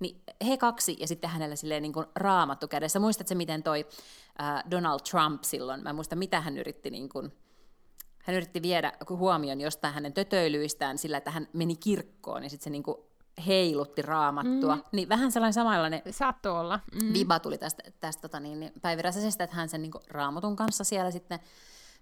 [0.00, 2.98] niin he kaksi ja sitten hänellä silleen niin kuin raamattu kädessä.
[2.98, 3.86] Muistatko miten toi
[4.42, 7.32] äh, Donald Trump silloin, mä en muista mitä hän yritti niin kuin,
[8.18, 12.70] hän yritti viedä huomion jostain hänen tötöilyistään sillä, että hän meni kirkkoon ja sitten se
[12.70, 12.96] niin kuin
[13.46, 14.76] heilutti raamattua.
[14.76, 14.82] Mm.
[14.92, 16.80] Niin vähän sellainen samanlainen Saattoi olla.
[17.02, 17.12] Mm.
[17.12, 20.56] viba tuli tästä, tästä tota niin, niin Päivi Räsäsestä, että hän sen niin kuin, raamatun
[20.56, 21.40] kanssa siellä sitten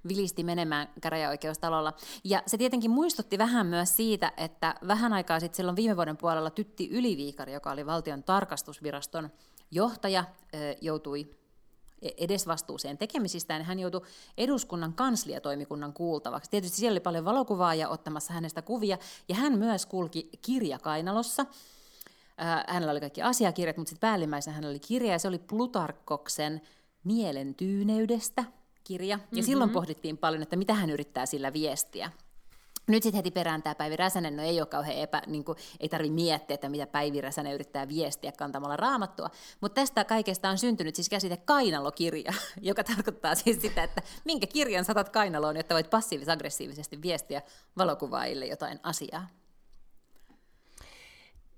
[0.08, 1.92] vilisti menemään käräjäoikeustalolla.
[2.24, 6.50] Ja se tietenkin muistutti vähän myös siitä, että vähän aikaa sitten silloin viime vuoden puolella
[6.50, 9.30] Tytti Yliviikari, joka oli valtion tarkastusviraston
[9.70, 10.24] johtaja,
[10.80, 11.36] joutui
[12.16, 14.02] edesvastuuseen tekemisistään, niin hän joutui
[14.38, 16.50] eduskunnan kansliatoimikunnan kuultavaksi.
[16.50, 18.98] Tietysti siellä oli paljon valokuvaajia ottamassa hänestä kuvia,
[19.28, 21.46] ja hän myös kulki kirjakainalossa.
[22.66, 26.60] Hänellä oli kaikki asiakirjat, mutta sitten päällimmäisenä hänellä oli kirja, ja se oli Plutarkoksen
[27.04, 28.44] mielen tyyneydestä,
[28.84, 29.42] kirja, ja mm-hmm.
[29.42, 32.10] silloin pohdittiin paljon, että mitä hän yrittää sillä viestiä.
[32.86, 35.88] Nyt sitten heti perään tämä Päivi Räsänen, no ei ole kauhean epä, niin kuin, ei
[35.88, 39.30] tarvi miettiä, että mitä Päivi Räsänen yrittää viestiä kantamalla raamattua,
[39.60, 44.84] mutta tästä kaikesta on syntynyt siis käsite kainalokirja, joka tarkoittaa siis sitä, että minkä kirjan
[44.84, 47.42] satat kainaloon, jotta voit passiivis-aggressiivisesti viestiä
[47.76, 49.26] valokuvaajille jotain asiaa.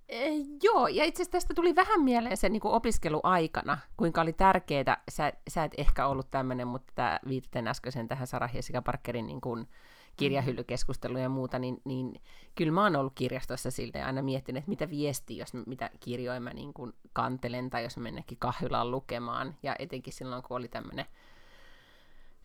[0.09, 5.03] Eh, joo, ja itse asiassa tästä tuli vähän mieleen sen niin opiskeluaikana, kuinka oli tärkeää,
[5.11, 9.69] sä, sä et ehkä ollut tämmöinen, mutta viitaten äskeisen tähän Sarah Jessica Parkerin niin kuin
[10.17, 12.21] kirjahyllykeskusteluun ja muuta, niin, niin
[12.55, 16.41] kyllä mä oon ollut kirjastossa siltä ja aina miettinyt, että mitä viesti, jos mitä kirjoja
[16.41, 20.69] mä niin kuin kantelen tai jos mä mennekin kahvilaan lukemaan, ja etenkin silloin, kun oli
[20.69, 21.07] tämmöinen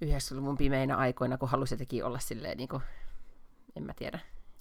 [0.06, 2.84] 90-luvun pimeinä aikoina, kun halusi jotenkin olla silleen, niin kuin,
[3.76, 4.20] en mä tiedä,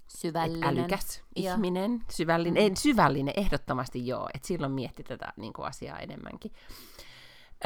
[0.08, 0.68] syvällinen.
[0.68, 1.54] älykäs ja.
[1.54, 2.76] ihminen, syvällinen, mm.
[2.76, 6.52] syvällinen ehdottomasti joo, että silloin mietti tätä niin kuin, asiaa enemmänkin.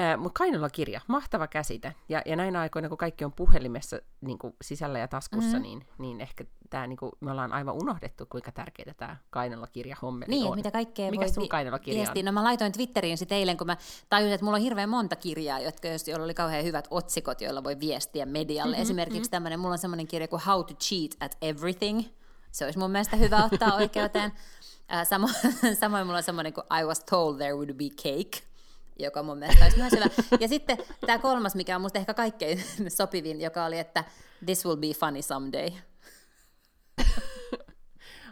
[0.01, 1.95] Äh, Mutta Kainola-kirja, mahtava käsite.
[2.09, 5.63] Ja, ja näinä aikoina, kun kaikki on puhelimessa niin kuin sisällä ja taskussa, mm.
[5.63, 10.31] niin, niin ehkä tää, niin kuin, me ollaan aivan unohdettu, kuinka tärkeää tämä Kainola-kirja hommeli
[10.31, 10.57] niin, on.
[10.57, 12.23] mitä kaikkea Mikä voi sun Kainola-kirja viestiä?
[12.23, 13.77] No mä laitoin Twitteriin sitten eilen, kun mä
[14.09, 17.81] tajusin, että mulla on hirveän monta kirjaa, jotka, joilla oli kauhean hyvät otsikot, joilla voi
[17.81, 18.77] viestiä medialle.
[18.77, 19.31] Mm-hmm, Esimerkiksi mm-hmm.
[19.31, 22.03] tämmöinen, mulla on semmoinen kirja kuin How to Cheat at Everything–
[22.55, 24.33] se olisi mun mielestä hyvä ottaa oikeuteen.
[25.11, 25.29] Samo,
[25.81, 28.43] samoin mulla on semmoinen kuin I was told there would be cake,
[28.99, 30.07] joka mun mielestä olisi myös hyvä.
[30.41, 32.63] Ja sitten tämä kolmas, mikä on musta ehkä kaikkein
[32.99, 34.05] sopivin, joka oli, että
[34.45, 35.69] this will be funny someday.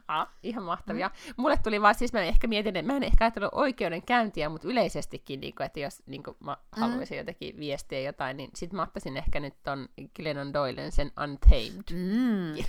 [0.08, 1.08] Ah, ihan mahtavia.
[1.08, 1.34] Mm.
[1.36, 5.40] Mulle tuli vaan, siis mä ehkä mietin, että mä en ehkä ajatellut oikeudenkäyntiä, mutta yleisestikin,
[5.40, 6.80] niin kuin, että jos niin kuin mä mm.
[6.80, 11.92] haluaisin jotenkin viestiä jotain, niin sit mä ottaisin ehkä nyt ton Glennon Doylen sen Untamed.
[11.92, 12.64] Mm.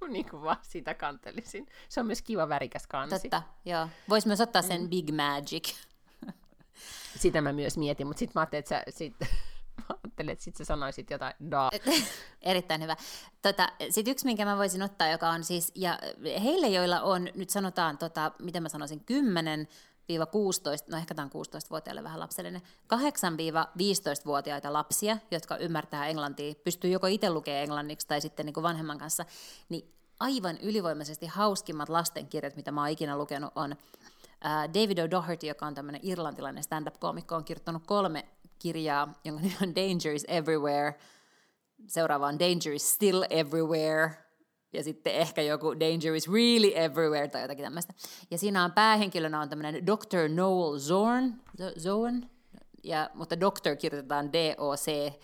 [0.12, 1.66] niin kuin vaan sitä kantelisin.
[1.88, 3.20] Se on myös kiva värikäs kansi.
[3.20, 3.88] Totta, joo.
[4.08, 4.88] Voisi myös ottaa sen mm.
[4.88, 5.74] Big Magic.
[7.16, 9.14] Sitä mä myös mietin, mutta sitten mä ajattelin, että sä, sit,
[9.78, 11.70] mä ajattelin, että sit sä sanoisit jotain da.
[12.42, 12.96] Erittäin hyvä.
[13.42, 15.98] Tota, sitten yksi, minkä mä voisin ottaa, joka on siis, ja
[16.42, 19.68] heille, joilla on, nyt sanotaan, tota, miten mä sanoisin, kymmenen
[20.90, 22.62] no ehkä tämä on 16-vuotiaille vähän lapsellinen,
[22.94, 28.98] 8-15-vuotiaita lapsia, jotka ymmärtää englantia, pystyy joko itse lukemaan englanniksi tai sitten niin kuin vanhemman
[28.98, 29.24] kanssa,
[29.68, 33.76] niin aivan ylivoimaisesti hauskimmat lastenkirjat, mitä mä oon ikinä lukenut, on
[34.74, 38.24] David O'Doherty, joka on tämmöinen irlantilainen stand-up-koomikko, on kirjoittanut kolme
[38.58, 40.94] kirjaa, jonka nimi on Danger is Everywhere,
[41.86, 44.10] seuraava on Danger is Still Everywhere,
[44.72, 47.94] ja sitten ehkä joku Danger is Really Everywhere tai jotakin tämmöistä.
[48.30, 50.28] Ja siinä on päähenkilönä on tämmöinen Dr.
[50.34, 51.34] Noel Zorn,
[51.78, 52.30] Zorn
[52.84, 55.22] ja, mutta Doctor kirjoitetaan D-O-C-T-E-R,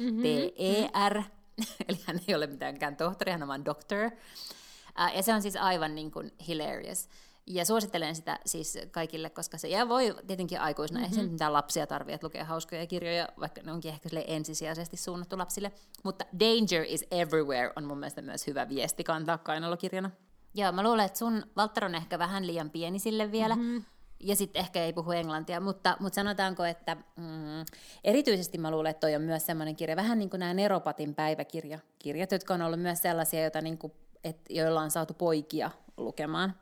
[1.18, 1.84] mm-hmm.
[1.88, 4.04] eli hän ei ole mitään tohtori, hän on vain Doctor.
[4.04, 7.08] Uh, ja se on siis aivan niin kuin hilarious.
[7.47, 11.12] Ja suosittelen sitä siis kaikille, koska se ja voi tietenkin aikuisena, mm-hmm.
[11.12, 15.72] ei sen mitään lapsia tarvitse lukea hauskoja kirjoja, vaikka ne onkin ehkä ensisijaisesti suunnattu lapsille.
[16.03, 20.11] Mutta Danger is Everywhere on mun mielestä myös hyvä viesti kantaa kainalokirjana.
[20.55, 23.57] Joo, mä luulen, että sun Valtteri on ehkä vähän liian pieni sille vielä.
[23.57, 23.84] Mm-hmm.
[24.20, 27.64] Ja sitten ehkä ei puhu englantia, mutta, mutta sanotaanko, että mm,
[28.05, 31.78] erityisesti mä luulen, että toi on myös semmoinen kirja, vähän niin kuin nämä Neropatin päiväkirja,
[31.99, 33.92] kirjat, jotka on ollut myös sellaisia, joita niin kuin,
[34.24, 36.55] et, joilla on saatu poikia lukemaan.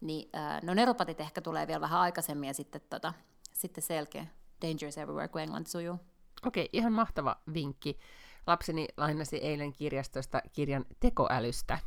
[0.00, 3.14] Niin, äh, no neropatit ehkä tulee vielä vähän aikaisemmin ja sitten, tota,
[3.52, 4.26] sitten selkeä
[4.62, 5.98] Dangerous Everywhere, kun englanti sujuu.
[6.46, 7.98] Okei, ihan mahtava vinkki.
[8.46, 11.78] Lapseni lainasi eilen kirjastosta kirjan tekoälystä,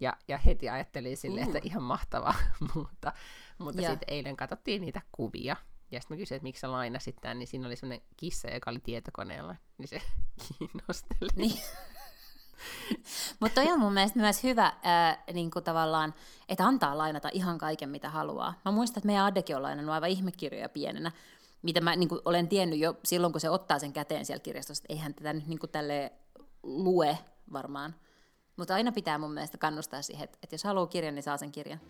[0.00, 2.34] ja, ja heti ajattelin sille, että ihan mahtavaa,
[2.74, 3.12] mutta,
[3.58, 5.56] mutta sitten eilen katsottiin niitä kuvia,
[5.90, 8.70] ja sitten mä kysyin, että miksi sä lainasit tämän, niin siinä oli semmoinen kissa, joka
[8.70, 10.02] oli tietokoneella, niin se
[10.58, 11.28] kiinnosteli.
[11.36, 11.60] Niin.
[13.40, 16.14] Mutta toi on mun mielestä myös hyvä ää, niin kuin tavallaan,
[16.48, 18.54] että antaa lainata ihan kaiken, mitä haluaa.
[18.64, 21.12] Mä muistan, että meidän Addekin on lainannut aivan ihmekirjoja pienenä,
[21.62, 24.82] mitä mä niin kuin, olen tiennyt jo silloin, kun se ottaa sen käteen siellä kirjastossa,
[24.84, 25.70] että eihän tätä nyt niin kuin,
[26.62, 27.18] lue
[27.52, 27.94] varmaan.
[28.56, 31.52] Mutta aina pitää mun mielestä kannustaa siihen, että, että jos haluaa kirjan, niin saa sen
[31.52, 31.80] kirjan.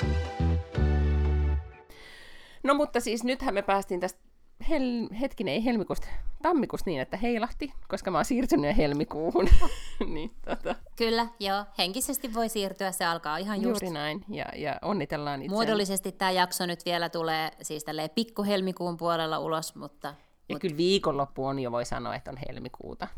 [2.63, 4.28] No mutta siis nythän me päästiin tästä
[4.71, 6.07] hel, hetkinen, ei helmikuusta,
[6.43, 9.49] tammikuusta niin, että heilahti, koska mä oon siirtynyt helmikuuhun.
[10.15, 10.75] niin, tota.
[10.97, 11.65] Kyllä, joo.
[11.79, 13.83] Henkisesti voi siirtyä, se alkaa ihan just.
[13.83, 15.55] Juuri näin, ja, ja onnitellaan itse.
[15.55, 20.09] Muodollisesti tämä jakso nyt vielä tulee siis tälleen pikku helmikuun puolella ulos, mutta...
[20.09, 20.15] Ja
[20.55, 20.61] mutta...
[20.61, 23.09] kyllä viikonloppu on jo, voi sanoa, että on helmikuuta.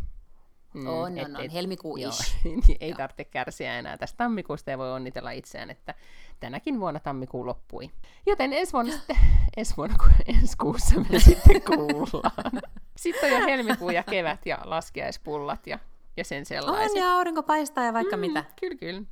[0.75, 1.51] Mm, on, et, on, on.
[1.51, 2.13] Helmikuu joo,
[2.45, 5.95] niin ei tarvitse kärsiä enää tästä tammikuusta ja voi onnitella itseään, että
[6.41, 7.91] tänäkin vuonna tammikuu loppui.
[8.27, 9.17] Joten ensi vuonna sitten,
[9.57, 12.63] ensi vuonna kun ensi kuussa me sitten kuullaan.
[12.97, 15.79] Sitten on jo helmikuu ja kevät ja laskiaispullat ja,
[16.17, 16.91] ja sen sellaiset.
[16.91, 18.45] On ja aurinko paistaa ja vaikka mm, mitä.
[18.61, 19.03] Kyllä, kyllä.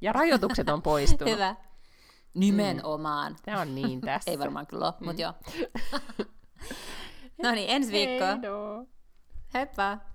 [0.00, 1.34] Ja rajoitukset on poistunut.
[1.34, 1.56] Hyvä.
[2.34, 3.32] Nimenomaan.
[3.32, 3.38] Mm.
[3.44, 4.30] Tämä on niin tässä.
[4.30, 5.06] Ei varmaan kyllä ole, mm.
[5.06, 5.32] mutta joo.
[7.42, 8.40] no niin, ensi viikkoon.
[8.40, 8.86] No.
[9.54, 10.11] Heippa!